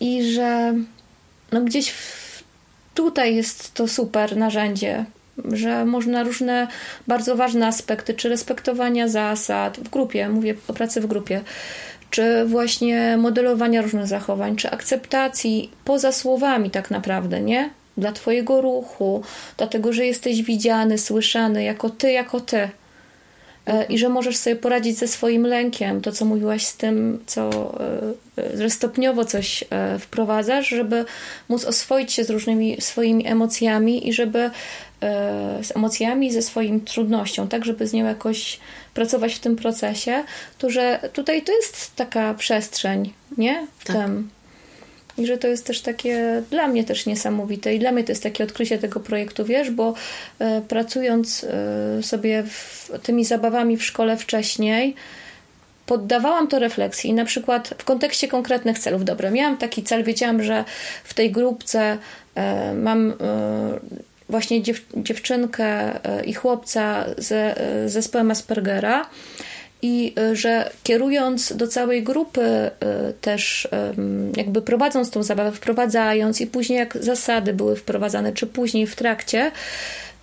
I 0.00 0.32
że 0.32 0.74
no 1.52 1.60
gdzieś 1.60 1.90
w, 1.90 2.42
tutaj 2.94 3.36
jest 3.36 3.74
to 3.74 3.88
super 3.88 4.36
narzędzie, 4.36 5.04
że 5.52 5.84
można 5.84 6.22
różne 6.22 6.68
bardzo 7.06 7.36
ważne 7.36 7.66
aspekty, 7.66 8.14
czy 8.14 8.28
respektowania 8.28 9.08
zasad 9.08 9.78
w 9.78 9.88
grupie, 9.88 10.28
mówię 10.28 10.54
o 10.68 10.72
pracy 10.72 11.00
w 11.00 11.06
grupie, 11.06 11.40
czy 12.10 12.44
właśnie 12.44 13.16
modelowania 13.16 13.82
różnych 13.82 14.06
zachowań, 14.06 14.56
czy 14.56 14.70
akceptacji 14.70 15.70
poza 15.84 16.12
słowami 16.12 16.70
tak 16.70 16.90
naprawdę, 16.90 17.40
nie? 17.40 17.70
Dla 17.96 18.12
Twojego 18.12 18.60
ruchu, 18.60 19.22
dlatego, 19.56 19.92
że 19.92 20.06
jesteś 20.06 20.42
widziany, 20.42 20.98
słyszany 20.98 21.64
jako 21.64 21.90
Ty, 21.90 22.12
jako 22.12 22.40
Ty. 22.40 22.68
E, 23.70 23.84
I 23.84 23.98
że 23.98 24.08
możesz 24.08 24.36
sobie 24.36 24.56
poradzić 24.56 24.98
ze 24.98 25.08
swoim 25.08 25.46
lękiem, 25.46 26.00
to 26.00 26.12
co 26.12 26.24
mówiłaś 26.24 26.66
z 26.66 26.76
tym, 26.76 27.18
co, 27.26 27.50
e, 28.38 28.42
e, 28.42 28.58
że 28.58 28.70
stopniowo 28.70 29.24
coś 29.24 29.64
wprowadzasz, 29.98 30.68
żeby 30.68 31.04
móc 31.48 31.64
oswoić 31.64 32.12
się 32.12 32.24
z 32.24 32.30
różnymi 32.30 32.80
swoimi 32.80 33.26
emocjami 33.26 34.08
i 34.08 34.12
żeby 34.12 34.50
z 35.62 35.76
emocjami, 35.76 36.32
ze 36.32 36.42
swoim 36.42 36.80
trudnością, 36.80 37.48
tak, 37.48 37.64
żeby 37.64 37.86
z 37.86 37.92
nią 37.92 38.04
jakoś 38.04 38.60
pracować 38.94 39.34
w 39.34 39.38
tym 39.38 39.56
procesie, 39.56 40.24
to 40.58 40.70
że 40.70 41.10
tutaj 41.12 41.42
to 41.42 41.52
jest 41.52 41.96
taka 41.96 42.34
przestrzeń, 42.34 43.12
nie? 43.38 43.66
W 43.78 43.84
tak. 43.84 43.96
tym. 43.96 44.30
I 45.20 45.26
że 45.26 45.38
to 45.38 45.48
jest 45.48 45.66
też 45.66 45.80
takie 45.80 46.42
dla 46.50 46.68
mnie 46.68 46.84
też 46.84 47.06
niesamowite. 47.06 47.74
I 47.74 47.78
dla 47.78 47.92
mnie 47.92 48.04
to 48.04 48.12
jest 48.12 48.22
takie 48.22 48.44
odkrycie 48.44 48.78
tego 48.78 49.00
projektu, 49.00 49.44
wiesz, 49.44 49.70
bo 49.70 49.94
e, 50.38 50.62
pracując 50.68 51.44
e, 51.44 52.02
sobie 52.02 52.42
w, 52.42 52.90
tymi 53.02 53.24
zabawami 53.24 53.76
w 53.76 53.84
szkole 53.84 54.16
wcześniej, 54.16 54.94
poddawałam 55.86 56.48
to 56.48 56.58
refleksji, 56.58 57.12
na 57.12 57.24
przykład 57.24 57.74
w 57.78 57.84
kontekście 57.84 58.28
konkretnych 58.28 58.78
celów. 58.78 59.04
Dobra, 59.04 59.30
miałam 59.30 59.56
taki 59.56 59.82
cel, 59.82 60.04
wiedziałam, 60.04 60.42
że 60.42 60.64
w 61.04 61.14
tej 61.14 61.30
grupce 61.30 61.98
e, 62.34 62.74
mam 62.74 63.14
właśnie 64.30 64.62
dziew, 64.62 64.80
dziewczynkę 64.96 65.64
e, 65.64 66.24
i 66.24 66.34
chłopca 66.34 67.06
ze 67.18 67.60
e, 67.60 67.88
zespołem 67.88 68.30
Aspergera 68.30 69.06
i 69.82 70.14
e, 70.18 70.36
że 70.36 70.70
kierując 70.82 71.56
do 71.56 71.68
całej 71.68 72.02
grupy 72.02 72.70
też 73.20 73.68
jakby 74.36 74.62
prowadząc 74.62 75.10
tą 75.10 75.22
zabawę, 75.22 75.52
wprowadzając 75.52 76.40
i 76.40 76.46
później 76.46 76.78
jak 76.78 76.98
zasady 77.00 77.52
były 77.52 77.76
wprowadzane, 77.76 78.32
czy 78.32 78.46
później 78.46 78.86
w 78.86 78.96
trakcie, 78.96 79.52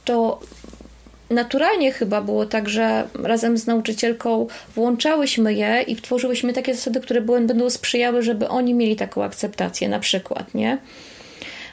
to 0.06 0.40
naturalnie 1.30 1.92
chyba 1.92 2.22
było 2.22 2.46
tak, 2.46 2.70
że 2.70 3.08
razem 3.24 3.58
z 3.58 3.68
nauczycielką 3.68 4.48
włączałyśmy 4.76 5.54
je 5.54 5.82
i 5.82 5.96
tworzyłyśmy 5.96 6.54
takie 6.54 6.76
zasady, 6.76 7.02
które 7.02 7.22
będą 7.22 7.70
sprzyjały, 7.70 8.24
żeby 8.24 8.48
oni 8.48 8.74
mieli 8.74 8.96
taką 8.96 9.24
akceptację 9.24 9.90
na 9.90 10.00
przykład, 10.00 10.54
nie? 10.54 10.78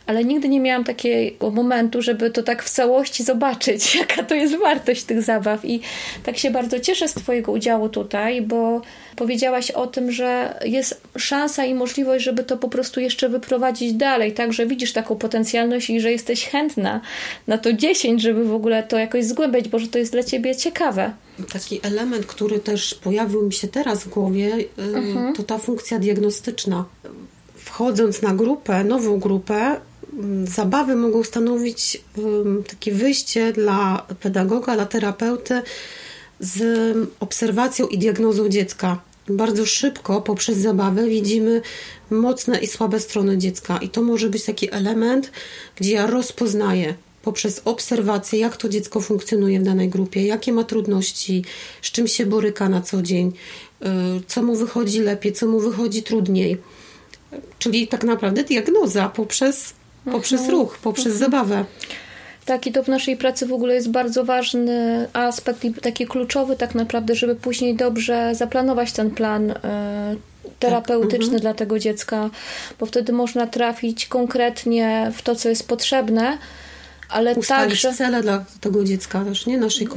Ale 0.07 0.25
nigdy 0.25 0.49
nie 0.49 0.61
miałam 0.61 0.85
takiego 0.85 1.51
momentu, 1.51 2.03
żeby 2.03 2.31
to 2.31 2.43
tak 2.43 2.63
w 2.63 2.71
całości 2.71 3.25
zobaczyć, 3.25 3.95
jaka 4.01 4.23
to 4.23 4.35
jest 4.35 4.57
wartość 4.57 5.05
tych 5.05 5.23
zabaw. 5.23 5.65
I 5.65 5.81
tak 6.23 6.39
się 6.39 6.51
bardzo 6.51 6.81
cieszę 6.81 7.09
z 7.09 7.15
Twojego 7.15 7.53
udziału 7.53 7.89
tutaj, 7.89 8.43
bo 8.43 8.81
powiedziałaś 9.17 9.71
o 9.71 9.87
tym, 9.87 10.13
że 10.13 10.59
jest 10.65 11.01
szansa 11.19 11.65
i 11.65 11.75
możliwość, 11.75 12.25
żeby 12.25 12.45
to 12.45 12.57
po 12.57 12.69
prostu 12.69 13.01
jeszcze 13.01 13.29
wyprowadzić 13.29 13.93
dalej, 13.93 14.33
tak, 14.33 14.53
że 14.53 14.67
widzisz 14.67 14.93
taką 14.93 15.17
potencjalność 15.17 15.91
i 15.91 16.01
że 16.01 16.13
jesteś 16.13 16.49
chętna 16.49 17.01
na 17.47 17.59
to 17.59 17.73
10, 17.73 18.23
żeby 18.23 18.45
w 18.45 18.55
ogóle 18.55 18.83
to 18.83 18.99
jakoś 18.99 19.25
zgłębiać, 19.25 19.69
bo 19.69 19.79
że 19.79 19.87
to 19.87 19.99
jest 19.99 20.13
dla 20.13 20.23
Ciebie 20.23 20.57
ciekawe. 20.57 21.13
Taki 21.53 21.81
element, 21.83 22.27
który 22.27 22.59
też 22.59 22.95
pojawił 22.95 23.43
mi 23.43 23.53
się 23.53 23.69
teraz 23.69 24.05
w 24.05 24.09
głowie, 24.09 24.57
mhm. 24.79 25.35
to 25.35 25.43
ta 25.43 25.59
funkcja 25.59 25.99
diagnostyczna. 25.99 26.85
Wchodząc 27.55 28.23
na 28.23 28.35
grupę, 28.35 28.85
nową 28.85 29.19
grupę, 29.19 29.77
zabawy 30.45 30.97
mogą 30.97 31.25
stanowić 31.25 32.03
takie 32.69 32.93
wyjście 32.93 33.53
dla 33.53 34.07
pedagoga, 34.21 34.75
dla 34.75 34.87
terapeuty 34.87 35.63
z 36.41 36.97
obserwacją 37.21 37.87
i 37.87 37.99
diagnozą 37.99 38.49
dziecka. 38.49 39.01
Bardzo 39.29 39.67
szybko 39.67 40.21
poprzez 40.21 40.59
zabawę 40.59 41.09
widzimy 41.09 41.63
mocne 42.11 42.59
i 42.59 42.67
słabe 42.67 43.01
strony 43.01 43.39
dziecka, 43.39 43.79
i 43.79 43.89
to 43.89 44.03
może 44.03 44.31
być 44.31 44.45
taki 44.45 44.75
element, 44.75 45.31
gdzie 45.77 45.93
ja 45.93 46.07
rozpoznaję 46.07 46.95
poprzez 47.23 47.63
obserwację, 47.65 48.39
jak 48.39 48.57
to 48.57 48.69
dziecko 48.69 49.01
funkcjonuje 49.01 49.61
w 49.61 49.63
danej 49.63 49.89
grupie, 49.89 50.27
jakie 50.27 50.53
ma 50.53 50.65
trudności, 50.65 51.45
z 51.83 51.91
czym 51.91 52.09
się 52.09 52.27
boryka 52.27 52.69
na 52.69 52.81
co 52.81 53.03
dzień, 53.03 53.33
y, 53.83 53.87
co 54.27 54.43
mu 54.43 54.57
wychodzi 54.57 55.01
lepiej, 55.01 55.33
co 55.33 55.47
mu 55.47 55.61
wychodzi 55.61 56.03
trudniej. 56.03 56.59
Czyli 57.59 57.89
tak 57.89 58.05
naprawdę 58.05 58.45
diagnoza 58.45 59.09
poprzez 59.09 59.75
poprzez 60.13 60.41
mhm. 60.41 60.59
ruch, 60.59 60.79
poprzez 60.79 61.13
mhm. 61.13 61.19
zabawę. 61.19 61.65
Tak, 62.45 62.67
i 62.67 62.73
to 62.73 62.83
w 62.83 62.89
naszej 62.89 63.17
pracy 63.17 63.47
w 63.47 63.53
ogóle 63.53 63.75
jest 63.75 63.91
bardzo 63.91 64.25
ważny 64.25 65.09
aspekt 65.13 65.65
i 65.65 65.75
taki 65.75 66.07
kluczowy 66.07 66.57
tak 66.57 66.75
naprawdę, 66.75 67.15
żeby 67.15 67.37
później 67.37 67.77
dobrze 67.77 68.35
zaplanować 68.35 68.93
ten 68.93 69.11
plan 69.11 69.51
y, 69.51 69.55
terapeutyczny 70.59 71.33
tak. 71.33 71.41
dla 71.41 71.55
tego 71.55 71.79
dziecka, 71.79 72.31
bo 72.81 72.87
wtedy 72.87 73.13
można 73.13 73.47
trafić 73.47 74.07
konkretnie 74.07 75.13
w 75.15 75.23
to, 75.23 75.35
co 75.35 75.49
jest 75.49 75.69
potrzebne, 75.69 76.39
ale 77.09 77.37
także... 77.37 77.95
cele 77.95 78.23
dla 78.23 78.45
tego 78.61 78.85
dziecka 78.85 79.25
też, 79.25 79.47
nie? 79.47 79.59
Naszej, 79.59 79.89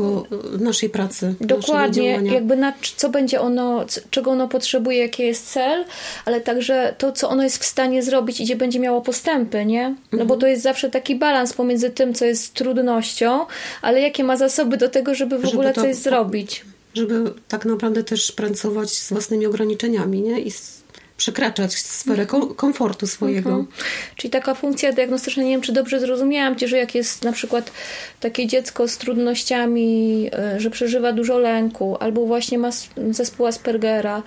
naszej 0.60 0.90
pracy. 0.90 1.36
Dokładnie, 1.42 2.20
jakby 2.24 2.56
na 2.56 2.74
co 2.96 3.10
będzie 3.10 3.42
ono, 3.42 3.86
czego 4.10 4.32
ono 4.32 4.48
potrzebuje, 4.48 4.98
jaki 4.98 5.24
jest 5.24 5.52
cel, 5.52 5.86
ale 6.26 6.42
także 6.42 6.96
to, 6.98 7.12
co 7.12 7.30
ono 7.30 7.44
jest 7.44 7.58
w 7.58 7.66
stanie 7.66 8.04
zrobić 8.04 8.40
i 8.40 8.44
gdzie 8.44 8.56
będzie 8.56 8.80
miało 8.80 9.02
postępy, 9.02 9.66
nie? 9.66 9.90
No 9.90 9.96
mhm. 10.12 10.28
bo 10.28 10.38
to 10.38 10.48
jest 10.48 10.64
zawsze 10.64 10.90
taki 10.90 11.16
balans 11.16 11.54
pomiędzy 11.54 11.90
tym, 11.90 12.14
co 12.14 12.26
jest 12.26 12.54
trudnością, 12.54 13.46
ale 13.82 14.02
jakie 14.02 14.24
ma 14.24 14.38
zasoby 14.38 14.78
do 14.78 14.90
tego, 14.90 15.16
żeby 15.16 15.38
w 15.38 15.42
żeby 15.42 15.54
ogóle 15.54 15.74
to, 15.74 15.82
coś 15.82 15.96
zrobić. 15.96 16.66
Żeby 16.94 17.34
tak 17.48 17.66
naprawdę 17.66 18.04
też 18.04 18.32
pracować 18.32 18.90
z 18.90 19.10
własnymi 19.10 19.46
ograniczeniami, 19.46 20.22
nie? 20.22 20.40
I 20.40 20.52
z 20.52 20.77
przekraczać 21.18 21.74
sferę 21.74 22.26
komfortu 22.56 23.08
swojego. 23.08 23.50
Mhm. 23.50 23.68
Czyli 24.16 24.32
taka 24.32 24.56
funkcja 24.56 24.92
diagnostyczna, 24.92 25.44
nie 25.44 25.52
wiem 25.52 25.62
czy 25.62 25.72
dobrze 25.72 26.00
zrozumiałam 26.00 26.56
Cię, 26.56 26.68
że 26.68 26.78
jak 26.78 26.96
jest 26.96 27.24
na 27.24 27.32
przykład 27.32 27.72
takie 28.20 28.48
dziecko 28.48 28.88
z 28.88 28.98
trudnościami, 28.98 30.30
e, 30.34 30.60
że 30.60 30.70
przeżywa 30.70 31.14
dużo 31.14 31.40
lęku, 31.40 31.98
albo 32.00 32.26
właśnie 32.26 32.58
ma 32.58 32.70
zespół 33.12 33.46
Aspergera, 33.46 34.24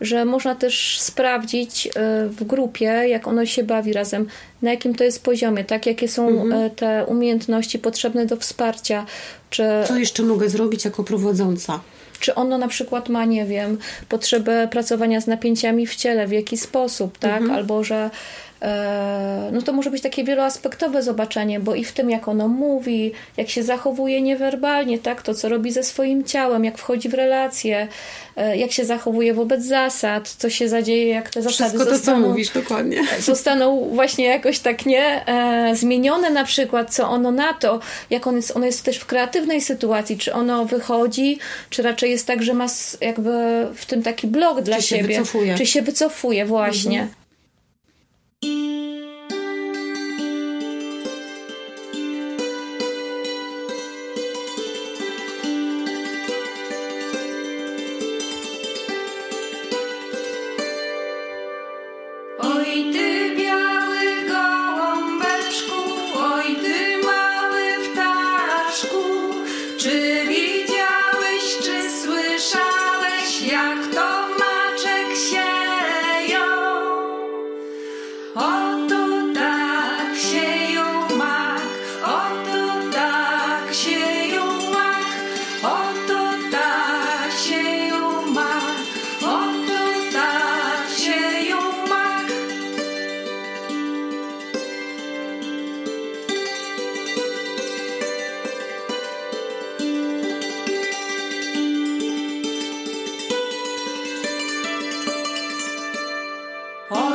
że 0.00 0.24
można 0.24 0.54
też 0.54 1.00
sprawdzić 1.00 1.86
e, 1.86 1.90
w 2.28 2.44
grupie, 2.44 2.86
jak 2.86 3.28
ono 3.28 3.46
się 3.46 3.62
bawi 3.62 3.92
razem, 3.92 4.26
na 4.62 4.70
jakim 4.70 4.94
to 4.94 5.04
jest 5.04 5.22
poziomie, 5.22 5.64
tak? 5.64 5.86
Jakie 5.86 6.08
są 6.08 6.28
mhm. 6.28 6.52
E, 6.52 6.70
te 6.70 7.04
umiejętności 7.06 7.78
potrzebne 7.78 8.26
do 8.26 8.36
wsparcia. 8.36 9.06
Czy... 9.50 9.62
Co 9.88 9.96
jeszcze 9.96 10.22
mogę 10.22 10.48
zrobić 10.48 10.84
jako 10.84 11.04
prowadząca? 11.04 11.80
Czy 12.24 12.34
ono 12.34 12.58
na 12.58 12.68
przykład 12.68 13.08
ma, 13.08 13.24
nie 13.24 13.44
wiem, 13.44 13.78
potrzebę 14.08 14.68
pracowania 14.70 15.20
z 15.20 15.26
napięciami 15.26 15.86
w 15.86 15.96
ciele, 15.96 16.26
w 16.26 16.32
jaki 16.32 16.56
sposób, 16.56 17.18
tak? 17.18 17.40
Mhm. 17.40 17.50
Albo 17.50 17.84
że 17.84 18.10
no 19.52 19.62
to 19.62 19.72
może 19.72 19.90
być 19.90 20.02
takie 20.02 20.24
wieloaspektowe 20.24 21.02
zobaczenie, 21.02 21.60
bo 21.60 21.74
i 21.74 21.84
w 21.84 21.92
tym, 21.92 22.10
jak 22.10 22.28
ono 22.28 22.48
mówi, 22.48 23.12
jak 23.36 23.48
się 23.48 23.62
zachowuje 23.62 24.22
niewerbalnie, 24.22 24.98
tak, 24.98 25.22
to 25.22 25.34
co 25.34 25.48
robi 25.48 25.72
ze 25.72 25.82
swoim 25.82 26.24
ciałem, 26.24 26.64
jak 26.64 26.78
wchodzi 26.78 27.08
w 27.08 27.14
relacje, 27.14 27.88
E, 28.36 28.56
jak 28.56 28.72
się 28.72 28.84
zachowuje 28.84 29.34
wobec 29.34 29.64
zasad, 29.64 30.28
co 30.28 30.50
się 30.50 30.68
zadzieje, 30.68 31.08
jak 31.08 31.30
te 31.30 31.42
zasady 31.42 31.70
Wszystko 31.70 31.90
to, 31.90 31.96
zostaną, 31.96 32.22
co 32.22 32.28
mówisz, 32.28 32.50
dokładnie. 32.50 33.02
zostaną 33.20 33.90
właśnie 33.94 34.24
jakoś 34.24 34.58
tak 34.58 34.86
nie 34.86 35.26
e, 35.26 35.76
zmienione 35.76 36.30
na 36.30 36.44
przykład, 36.44 36.94
co 36.94 37.08
ono 37.08 37.30
na 37.30 37.54
to, 37.54 37.80
jak 38.10 38.26
on 38.26 38.36
jest, 38.36 38.56
ono 38.56 38.66
jest 38.66 38.84
też 38.84 38.96
w 38.96 39.06
kreatywnej 39.06 39.60
sytuacji, 39.60 40.18
czy 40.18 40.32
ono 40.32 40.64
wychodzi, 40.64 41.38
czy 41.70 41.82
raczej 41.82 42.10
jest 42.10 42.26
tak, 42.26 42.42
że 42.42 42.54
ma 42.54 42.66
jakby 43.00 43.32
w 43.74 43.86
tym 43.86 44.02
taki 44.02 44.26
blok 44.26 44.60
dla 44.60 44.76
czy 44.76 44.82
siebie, 44.82 45.02
się 45.02 45.08
wycofuje. 45.08 45.54
czy 45.54 45.66
się 45.66 45.82
wycofuje 45.82 46.46
właśnie. 46.46 47.00
Mhm. 47.00 47.23
Thank 48.44 48.56
you. 48.68 48.73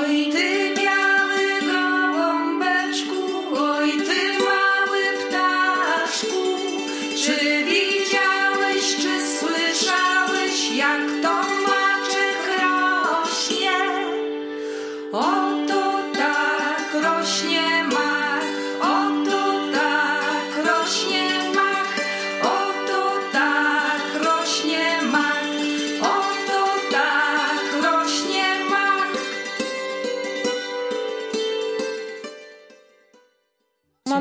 we 0.10 0.32
did. 0.32 0.49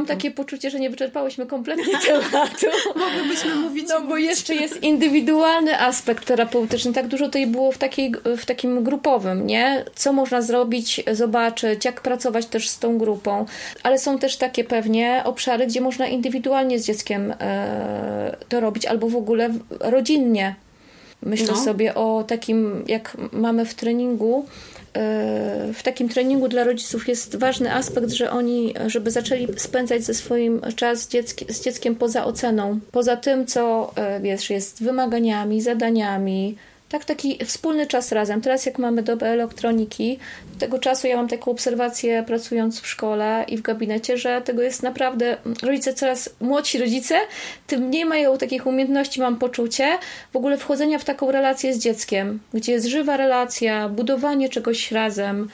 Takie 0.08 0.30
poczucie, 0.30 0.70
że 0.70 0.80
nie 0.80 0.90
wyczerpałyśmy 0.90 1.46
kompletnie 1.46 1.98
tematu. 2.06 2.66
Mogłybyśmy 2.96 3.54
mówić. 3.54 3.88
No 3.88 4.00
bo 4.00 4.16
jeszcze 4.16 4.54
jest 4.54 4.82
indywidualny 4.82 5.80
aspekt 5.80 6.24
terapeutyczny. 6.26 6.92
Tak 6.92 7.08
dużo 7.08 7.24
tutaj 7.24 7.46
było 7.46 7.72
w, 7.72 7.78
takiej, 7.78 8.12
w 8.36 8.46
takim 8.46 8.84
grupowym, 8.84 9.46
nie? 9.46 9.84
Co 9.94 10.12
można 10.12 10.42
zrobić, 10.42 11.02
zobaczyć, 11.12 11.84
jak 11.84 12.00
pracować 12.00 12.46
też 12.46 12.68
z 12.68 12.78
tą 12.78 12.98
grupą. 12.98 13.46
Ale 13.82 13.98
są 13.98 14.18
też 14.18 14.36
takie 14.36 14.64
pewnie 14.64 15.22
obszary, 15.24 15.66
gdzie 15.66 15.80
można 15.80 16.06
indywidualnie 16.06 16.78
z 16.78 16.86
dzieckiem 16.86 17.34
e, 17.40 18.36
to 18.48 18.60
robić, 18.60 18.86
albo 18.86 19.08
w 19.08 19.16
ogóle 19.16 19.50
rodzinnie. 19.80 20.54
Myślę 21.22 21.46
no. 21.46 21.64
sobie 21.64 21.94
o 21.94 22.24
takim, 22.28 22.84
jak 22.86 23.16
mamy 23.32 23.64
w 23.64 23.74
treningu, 23.74 24.46
w 25.74 25.80
takim 25.82 26.08
treningu 26.08 26.48
dla 26.48 26.64
rodziców 26.64 27.08
jest 27.08 27.36
ważny 27.36 27.74
aspekt, 27.74 28.10
że 28.10 28.30
oni, 28.30 28.74
żeby 28.86 29.10
zaczęli 29.10 29.48
spędzać 29.56 30.02
ze 30.02 30.14
swoim 30.14 30.60
czas 30.76 31.00
z, 31.00 31.08
dziecki, 31.08 31.46
z 31.48 31.64
dzieckiem 31.64 31.94
poza 31.96 32.24
oceną, 32.24 32.80
poza 32.92 33.16
tym, 33.16 33.46
co 33.46 33.92
e, 33.96 34.20
wiesz, 34.20 34.50
jest 34.50 34.82
wymaganiami, 34.82 35.62
zadaniami, 35.62 36.56
tak, 36.88 37.04
taki 37.04 37.38
wspólny 37.44 37.86
czas 37.86 38.12
razem. 38.12 38.40
Teraz 38.40 38.66
jak 38.66 38.78
mamy 38.78 39.02
dobę 39.02 39.26
elektroniki, 39.26 40.18
tego 40.58 40.78
czasu 40.78 41.06
ja 41.06 41.16
mam 41.16 41.28
taką 41.28 41.50
obserwację 41.50 42.22
pracując 42.26 42.80
w 42.80 42.86
szkole 42.86 43.44
i 43.48 43.56
w 43.56 43.62
gabinecie, 43.62 44.16
że 44.16 44.42
tego 44.42 44.62
jest 44.62 44.82
naprawdę, 44.82 45.36
rodzice 45.62 45.94
coraz 45.94 46.30
młodsi 46.40 46.78
rodzice, 46.78 47.20
tym 47.66 47.82
mniej 47.82 48.04
mają 48.04 48.38
takich 48.38 48.66
umiejętności, 48.66 49.20
mam 49.20 49.36
poczucie, 49.36 49.98
w 50.32 50.36
ogóle 50.36 50.58
wchodzenia 50.58 50.98
w 50.98 51.04
taką 51.04 51.30
relację 51.30 51.74
z 51.74 51.78
dzieckiem, 51.78 52.40
gdzie 52.54 52.72
jest 52.72 52.86
żywa 52.86 53.16
relacja, 53.16 53.88
budowanie 53.88 54.48
czegoś 54.48 54.92
razem 54.92 55.48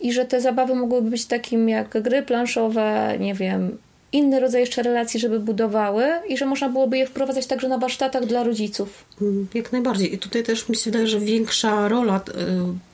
i 0.00 0.12
że 0.12 0.24
te 0.24 0.40
zabawy 0.40 0.74
mogłyby 0.74 1.10
być 1.10 1.26
takim 1.26 1.68
jak 1.68 2.02
gry 2.02 2.22
planszowe, 2.22 3.16
nie 3.20 3.34
wiem, 3.34 3.78
inny 4.12 4.40
rodzaj 4.40 4.60
jeszcze 4.60 4.82
relacji, 4.82 5.20
żeby 5.20 5.40
budowały 5.40 6.04
i 6.28 6.36
że 6.36 6.46
można 6.46 6.68
byłoby 6.68 6.98
je 6.98 7.06
wprowadzać 7.06 7.46
także 7.46 7.68
na 7.68 7.78
warsztatach 7.78 8.26
dla 8.26 8.42
rodziców. 8.44 9.04
Mm, 9.22 9.46
jak 9.54 9.72
najbardziej. 9.72 10.14
I 10.14 10.18
tutaj 10.18 10.42
też 10.42 10.68
mi 10.68 10.76
się 10.76 10.84
wydaje, 10.84 11.06
że 11.06 11.20
większa 11.20 11.88
rola 11.88 12.16
y, 12.16 12.20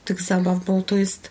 tych 0.05 0.23
zabaw, 0.23 0.65
bo 0.65 0.83
to 0.83 0.97
jest 0.97 1.31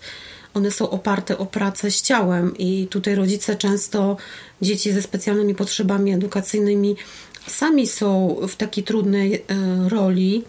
one 0.54 0.72
są 0.72 0.90
oparte 0.90 1.38
o 1.38 1.46
pracę 1.46 1.92
z 1.92 2.02
ciałem 2.02 2.58
i 2.58 2.88
tutaj 2.90 3.16
rodzice 3.16 3.56
często 3.56 4.18
dzieci 4.62 4.92
ze 4.92 5.02
specjalnymi 5.02 5.56
potrzebami 5.56 6.14
edukacyjnymi 6.14 6.96
sami 7.48 7.88
są 7.88 8.38
w 8.48 8.56
takiej 8.56 8.84
trudnej 8.84 9.36
y, 9.36 9.42
roli, 9.90 10.44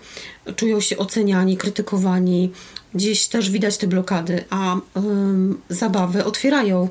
czują 0.57 0.81
się 0.81 0.98
oceniani, 0.98 1.57
krytykowani. 1.57 2.51
Gdzieś 2.94 3.27
też 3.27 3.51
widać 3.51 3.77
te 3.77 3.87
blokady, 3.87 4.44
a 4.51 4.77
zabawy 5.68 6.24
otwierają 6.24 6.88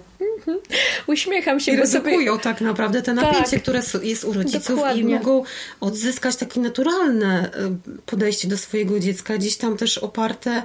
Uśmiecham 1.07 1.59
się. 1.59 1.71
I 1.71 1.75
ryzykują 1.75 2.31
sobie... 2.31 2.43
tak 2.43 2.61
naprawdę 2.61 3.01
te 3.01 3.13
napięcie, 3.13 3.51
tak. 3.51 3.61
które 3.61 3.81
jest 4.03 4.23
u 4.23 4.33
rodziców 4.33 4.75
Dokładnie. 4.75 5.01
i 5.01 5.05
mogą 5.05 5.43
odzyskać 5.79 6.35
takie 6.35 6.59
naturalne 6.59 7.51
y, 7.97 8.01
podejście 8.05 8.47
do 8.47 8.57
swojego 8.57 8.99
dziecka, 8.99 9.37
gdzieś 9.37 9.57
tam 9.57 9.77
też 9.77 9.97
oparte 9.97 10.63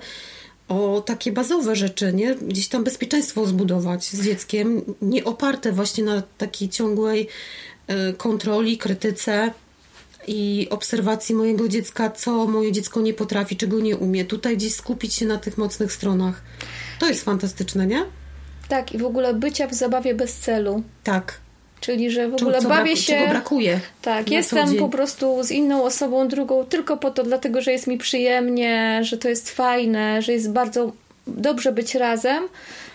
o 0.69 1.03
takie 1.07 1.33
bazowe 1.33 1.77
rzeczy, 1.77 2.13
nie? 2.13 2.35
Gdzieś 2.35 2.69
tam 2.69 2.85
bezpieczeństwo 2.85 3.47
zbudować 3.47 4.05
z 4.05 4.25
dzieckiem, 4.25 4.83
nie 5.03 5.25
oparte 5.25 5.73
właśnie 5.73 6.05
na 6.05 6.23
takiej 6.39 6.69
ciągłej 6.69 7.29
y, 7.91 8.15
kontroli, 8.15 8.79
krytyce 8.79 9.53
i 10.27 10.67
obserwacji 10.71 11.35
mojego 11.35 11.69
dziecka, 11.69 12.11
co 12.11 12.47
moje 12.47 12.73
dziecko 12.73 13.01
nie 13.01 13.15
potrafi, 13.15 13.57
czego 13.57 13.81
nie 13.81 13.97
umie. 13.97 14.25
Tutaj 14.25 14.57
gdzieś 14.57 14.75
skupić 14.75 15.15
się 15.15 15.27
na 15.27 15.39
tych 15.39 15.59
mocnych 15.59 15.93
stronach. 15.93 16.43
To 16.99 17.09
jest 17.09 17.25
fantastyczne, 17.25 17.87
nie? 17.87 18.05
Tak, 18.73 18.93
i 18.93 18.99
w 18.99 19.07
ogóle 19.07 19.35
bycia 19.35 19.67
w 19.67 19.75
zabawie 19.75 20.15
bez 20.15 20.37
celu. 20.37 20.83
Tak. 21.05 21.39
Czyli, 21.81 22.11
że 22.11 22.29
w 22.29 22.35
ogóle 22.35 22.63
bawię 22.63 22.97
się. 22.97 23.13
Czego 23.13 23.29
brakuje. 23.29 23.81
Tak, 24.03 24.31
jestem 24.31 24.77
po 24.77 24.89
prostu 24.89 25.43
z 25.43 25.51
inną 25.51 25.85
osobą, 25.85 26.29
drugą, 26.29 26.65
tylko 26.65 26.97
po 26.97 27.11
to, 27.11 27.23
dlatego, 27.23 27.61
że 27.61 27.73
jest 27.73 27.87
mi 27.87 27.99
przyjemnie, 27.99 29.01
że 29.03 29.19
to 29.19 29.29
jest 29.29 29.51
fajne, 29.51 30.23
że 30.23 30.33
jest 30.33 30.53
bardzo 30.53 30.93
dobrze 31.27 31.73
być 31.73 31.95
razem 31.95 32.49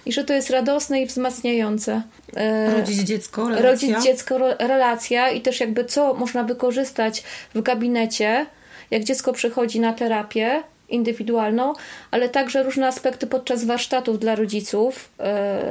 i 0.05 0.11
że 0.11 0.23
to 0.23 0.33
jest 0.33 0.49
radosne 0.49 1.01
i 1.01 1.05
wzmacniające. 1.05 2.01
E, 2.35 2.75
rodzić 2.75 2.97
dziecko, 2.97 3.49
relacja. 3.49 3.71
Rodzić 3.71 4.03
dziecko, 4.03 4.37
relacja 4.59 5.29
i 5.29 5.41
też 5.41 5.59
jakby 5.59 5.85
co 5.85 6.13
można 6.13 6.43
wykorzystać 6.43 7.23
w 7.55 7.61
gabinecie, 7.61 8.45
jak 8.91 9.03
dziecko 9.03 9.33
przychodzi 9.33 9.79
na 9.79 9.93
terapię 9.93 10.63
indywidualną, 10.89 11.73
ale 12.11 12.29
także 12.29 12.63
różne 12.63 12.87
aspekty 12.87 13.27
podczas 13.27 13.65
warsztatów 13.65 14.19
dla 14.19 14.35
rodziców 14.35 15.09
yy, 15.19 15.25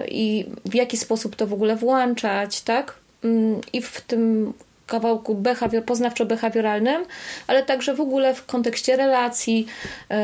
i 0.08 0.44
w 0.64 0.74
jaki 0.74 0.96
sposób 0.96 1.36
to 1.36 1.46
w 1.46 1.52
ogóle 1.52 1.76
włączać, 1.76 2.60
tak? 2.60 2.94
Yy, 3.24 3.30
I 3.72 3.82
w 3.82 4.00
tym 4.00 4.52
kawałku 4.86 5.34
behawior, 5.34 5.84
poznawczo-behawioralnym, 5.84 7.04
ale 7.46 7.62
także 7.62 7.94
w 7.94 8.00
ogóle 8.00 8.34
w 8.34 8.46
kontekście 8.46 8.96
relacji 8.96 9.66
yy, 10.10 10.16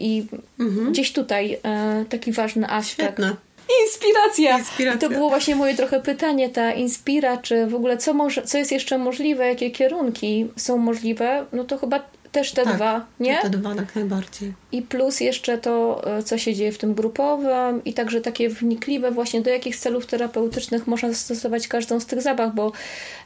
i 0.00 0.26
mhm. 0.60 0.92
gdzieś 0.92 1.12
tutaj 1.12 1.60
taki 2.08 2.32
ważny 2.32 2.68
aspekt. 2.68 3.14
Świetne. 3.14 3.36
Inspiracja. 3.84 4.58
Inspiracja. 4.58 5.08
To 5.08 5.14
było 5.14 5.28
właśnie 5.28 5.56
moje 5.56 5.74
trochę 5.74 6.00
pytanie, 6.00 6.48
ta 6.48 6.72
inspira, 6.72 7.36
czy 7.36 7.66
w 7.66 7.74
ogóle 7.74 7.96
co, 7.96 8.14
może, 8.14 8.42
co 8.42 8.58
jest 8.58 8.72
jeszcze 8.72 8.98
możliwe, 8.98 9.46
jakie 9.46 9.70
kierunki 9.70 10.46
są 10.56 10.78
możliwe, 10.78 11.46
no 11.52 11.64
to 11.64 11.78
chyba 11.78 12.02
też 12.34 12.52
te 12.52 12.64
tak, 12.64 12.76
dwa, 12.76 13.06
nie? 13.20 13.38
Te 13.42 13.50
dwa 13.50 13.74
jak 13.74 13.94
najbardziej. 13.94 14.52
I 14.72 14.82
plus 14.82 15.20
jeszcze 15.20 15.58
to, 15.58 16.02
e, 16.16 16.22
co 16.22 16.38
się 16.38 16.54
dzieje 16.54 16.72
w 16.72 16.78
tym 16.78 16.94
grupowym 16.94 17.84
i 17.84 17.94
także 17.94 18.20
takie 18.20 18.48
wnikliwe 18.48 19.10
właśnie 19.10 19.42
do 19.42 19.50
jakich 19.50 19.76
celów 19.76 20.06
terapeutycznych 20.06 20.86
można 20.86 21.08
zastosować 21.08 21.68
każdą 21.68 22.00
z 22.00 22.06
tych 22.06 22.22
zabaw, 22.22 22.54
bo 22.54 22.72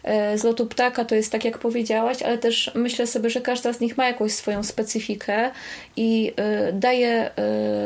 e, 0.02 0.38
z 0.38 0.44
lotu 0.44 0.66
ptaka 0.66 1.04
to 1.04 1.14
jest 1.14 1.32
tak 1.32 1.44
jak 1.44 1.59
powiedziałaś, 1.59 2.22
ale 2.22 2.38
też 2.38 2.70
myślę 2.74 3.06
sobie, 3.06 3.30
że 3.30 3.40
każda 3.40 3.72
z 3.72 3.80
nich 3.80 3.96
ma 3.96 4.06
jakąś 4.06 4.32
swoją 4.32 4.62
specyfikę 4.62 5.50
i 5.96 6.32
e, 6.36 6.72
daje 6.72 7.30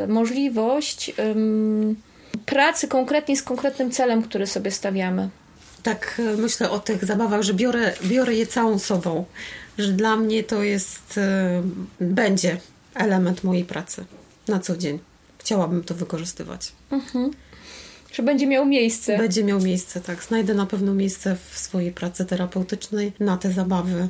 możliwość 0.07 1.13
pracy 2.45 2.87
konkretnie 2.87 3.37
z 3.37 3.43
konkretnym 3.43 3.91
celem, 3.91 4.23
który 4.23 4.47
sobie 4.47 4.71
stawiamy. 4.71 5.29
Tak 5.83 6.21
myślę 6.37 6.69
o 6.69 6.79
tych 6.79 7.05
zabawach, 7.05 7.41
że 7.41 7.53
biorę, 7.53 7.93
biorę 8.03 8.33
je 8.33 8.47
całą 8.47 8.79
sobą 8.79 9.25
że 9.77 9.91
dla 9.91 10.15
mnie 10.15 10.43
to 10.43 10.63
jest, 10.63 11.17
e, 11.17 11.61
będzie 11.99 12.57
element 12.95 13.43
mojej 13.43 13.65
pracy 13.65 14.05
na 14.47 14.59
co 14.59 14.77
dzień. 14.77 14.99
Chciałabym 15.37 15.83
to 15.83 15.93
wykorzystywać. 15.93 16.71
Mhm. 16.91 17.31
Że 18.13 18.23
będzie 18.23 18.47
miał 18.47 18.65
miejsce. 18.65 19.17
Będzie 19.17 19.43
miał 19.43 19.59
miejsce, 19.59 20.01
tak. 20.01 20.23
Znajdę 20.23 20.53
na 20.53 20.65
pewno 20.65 20.93
miejsce 20.93 21.37
w 21.49 21.57
swojej 21.57 21.91
pracy 21.91 22.25
terapeutycznej 22.25 23.11
na 23.19 23.37
te 23.37 23.51
zabawy. 23.51 24.07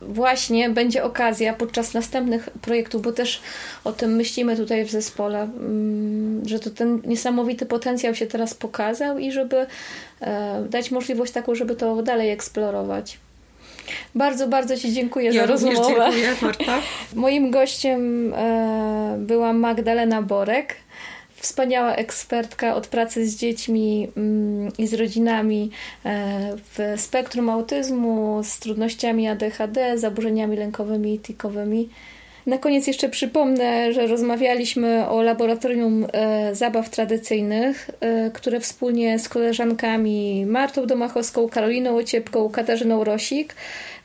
Właśnie 0.00 0.70
będzie 0.70 1.04
okazja 1.04 1.54
podczas 1.54 1.94
następnych 1.94 2.50
projektów, 2.62 3.02
bo 3.02 3.12
też 3.12 3.40
o 3.84 3.92
tym 3.92 4.16
myślimy 4.16 4.56
tutaj 4.56 4.84
w 4.84 4.90
zespole, 4.90 5.42
mm, 5.42 6.48
że 6.48 6.58
to 6.58 6.70
ten 6.70 7.02
niesamowity 7.06 7.66
potencjał 7.66 8.14
się 8.14 8.26
teraz 8.26 8.54
pokazał 8.54 9.18
i 9.18 9.32
żeby 9.32 9.66
e, 10.20 10.64
dać 10.70 10.90
możliwość 10.90 11.32
taką, 11.32 11.54
żeby 11.54 11.76
to 11.76 12.02
dalej 12.02 12.30
eksplorować. 12.30 13.18
Bardzo, 14.14 14.48
bardzo 14.48 14.76
Ci 14.76 14.92
dziękuję 14.92 15.30
ja 15.30 15.40
za 15.40 15.46
rozmowę. 15.46 16.04
Dziękuję, 16.12 16.34
Marta. 16.42 16.78
Moim 17.14 17.50
gościem 17.50 18.34
e, 18.34 19.16
była 19.18 19.52
Magdalena 19.52 20.22
Borek 20.22 20.76
wspaniała 21.42 21.94
ekspertka 21.94 22.74
od 22.74 22.86
pracy 22.86 23.26
z 23.26 23.36
dziećmi 23.36 24.08
mm, 24.16 24.72
i 24.78 24.86
z 24.86 24.94
rodzinami 24.94 25.70
e, 26.04 26.56
w 26.56 27.00
spektrum 27.00 27.50
autyzmu, 27.50 28.40
z 28.44 28.58
trudnościami 28.58 29.28
ADHD, 29.28 29.98
zaburzeniami 29.98 30.56
lękowymi 30.56 31.14
i 31.14 31.18
tikowymi. 31.18 31.88
Na 32.46 32.58
koniec 32.58 32.86
jeszcze 32.86 33.08
przypomnę, 33.08 33.92
że 33.92 34.06
rozmawialiśmy 34.06 35.08
o 35.08 35.22
laboratorium 35.22 36.06
e, 36.12 36.54
zabaw 36.54 36.90
tradycyjnych, 36.90 37.90
e, 38.00 38.30
które 38.30 38.60
wspólnie 38.60 39.18
z 39.18 39.28
koleżankami 39.28 40.46
Martą 40.46 40.86
Domachowską, 40.86 41.48
Karoliną 41.48 41.96
Ociepką, 41.96 42.48
Katarzyną 42.48 43.04
Rosik 43.04 43.54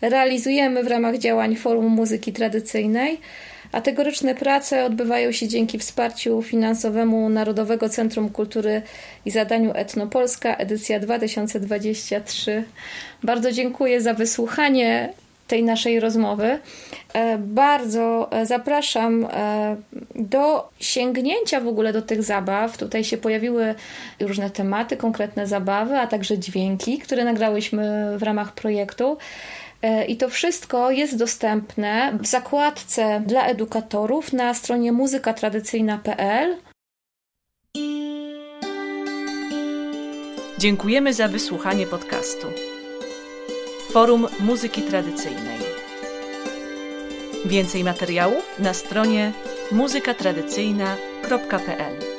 realizujemy 0.02 0.84
w 0.84 0.88
ramach 0.88 1.18
działań 1.18 1.56
Forum 1.56 1.86
Muzyki 1.86 2.34
Tradycyjnej. 2.34 3.20
A 3.72 3.82
tegoroczne 3.82 4.36
prace 4.36 4.86
odbywają 4.86 5.32
się 5.32 5.48
dzięki 5.48 5.80
wsparciu 5.80 6.42
finansowemu 6.42 7.30
Narodowego 7.30 7.90
Centrum 7.90 8.30
Kultury 8.30 8.82
i 9.26 9.32
zadaniu 9.32 9.72
Etnopolska, 9.76 10.56
edycja 10.56 11.00
2023. 11.00 12.64
Bardzo 13.24 13.52
dziękuję 13.52 14.02
za 14.02 14.14
wysłuchanie 14.14 15.14
tej 15.48 15.64
naszej 15.64 16.00
rozmowy. 16.00 16.60
E, 17.14 17.38
bardzo 17.38 18.32
e, 18.32 18.46
zapraszam 18.46 19.28
e, 19.32 19.76
do 20.16 20.70
sięgnięcia 20.80 21.62
w 21.62 21.68
ogóle 21.68 21.94
do 21.94 22.02
tych 22.02 22.24
zabaw. 22.24 22.78
Tutaj 22.78 23.04
się 23.04 23.18
pojawiły 23.18 23.76
różne 24.20 24.50
tematy, 24.50 24.98
konkretne 24.98 25.48
zabawy, 25.48 25.98
a 25.98 26.08
także 26.08 26.40
dźwięki, 26.40 27.00
które 27.00 27.24
nagrałyśmy 27.24 28.14
w 28.18 28.24
ramach 28.24 28.54
projektu. 28.54 29.18
I 30.08 30.18
to 30.18 30.30
wszystko 30.30 30.92
jest 30.92 31.18
dostępne 31.18 32.18
w 32.22 32.28
zakładce 32.28 33.22
dla 33.26 33.46
edukatorów 33.46 34.34
na 34.34 34.54
stronie 34.54 34.92
muzykatradycyjna.pl. 34.92 36.56
Dziękujemy 40.58 41.14
za 41.14 41.28
wysłuchanie 41.28 41.88
podcastu. 41.88 42.48
Forum 43.92 44.28
Muzyki 44.40 44.82
Tradycyjnej. 44.82 45.60
Więcej 47.46 47.84
materiałów 47.84 48.60
na 48.60 48.74
stronie 48.74 49.34
muzykatradycyjna.pl 49.72 52.17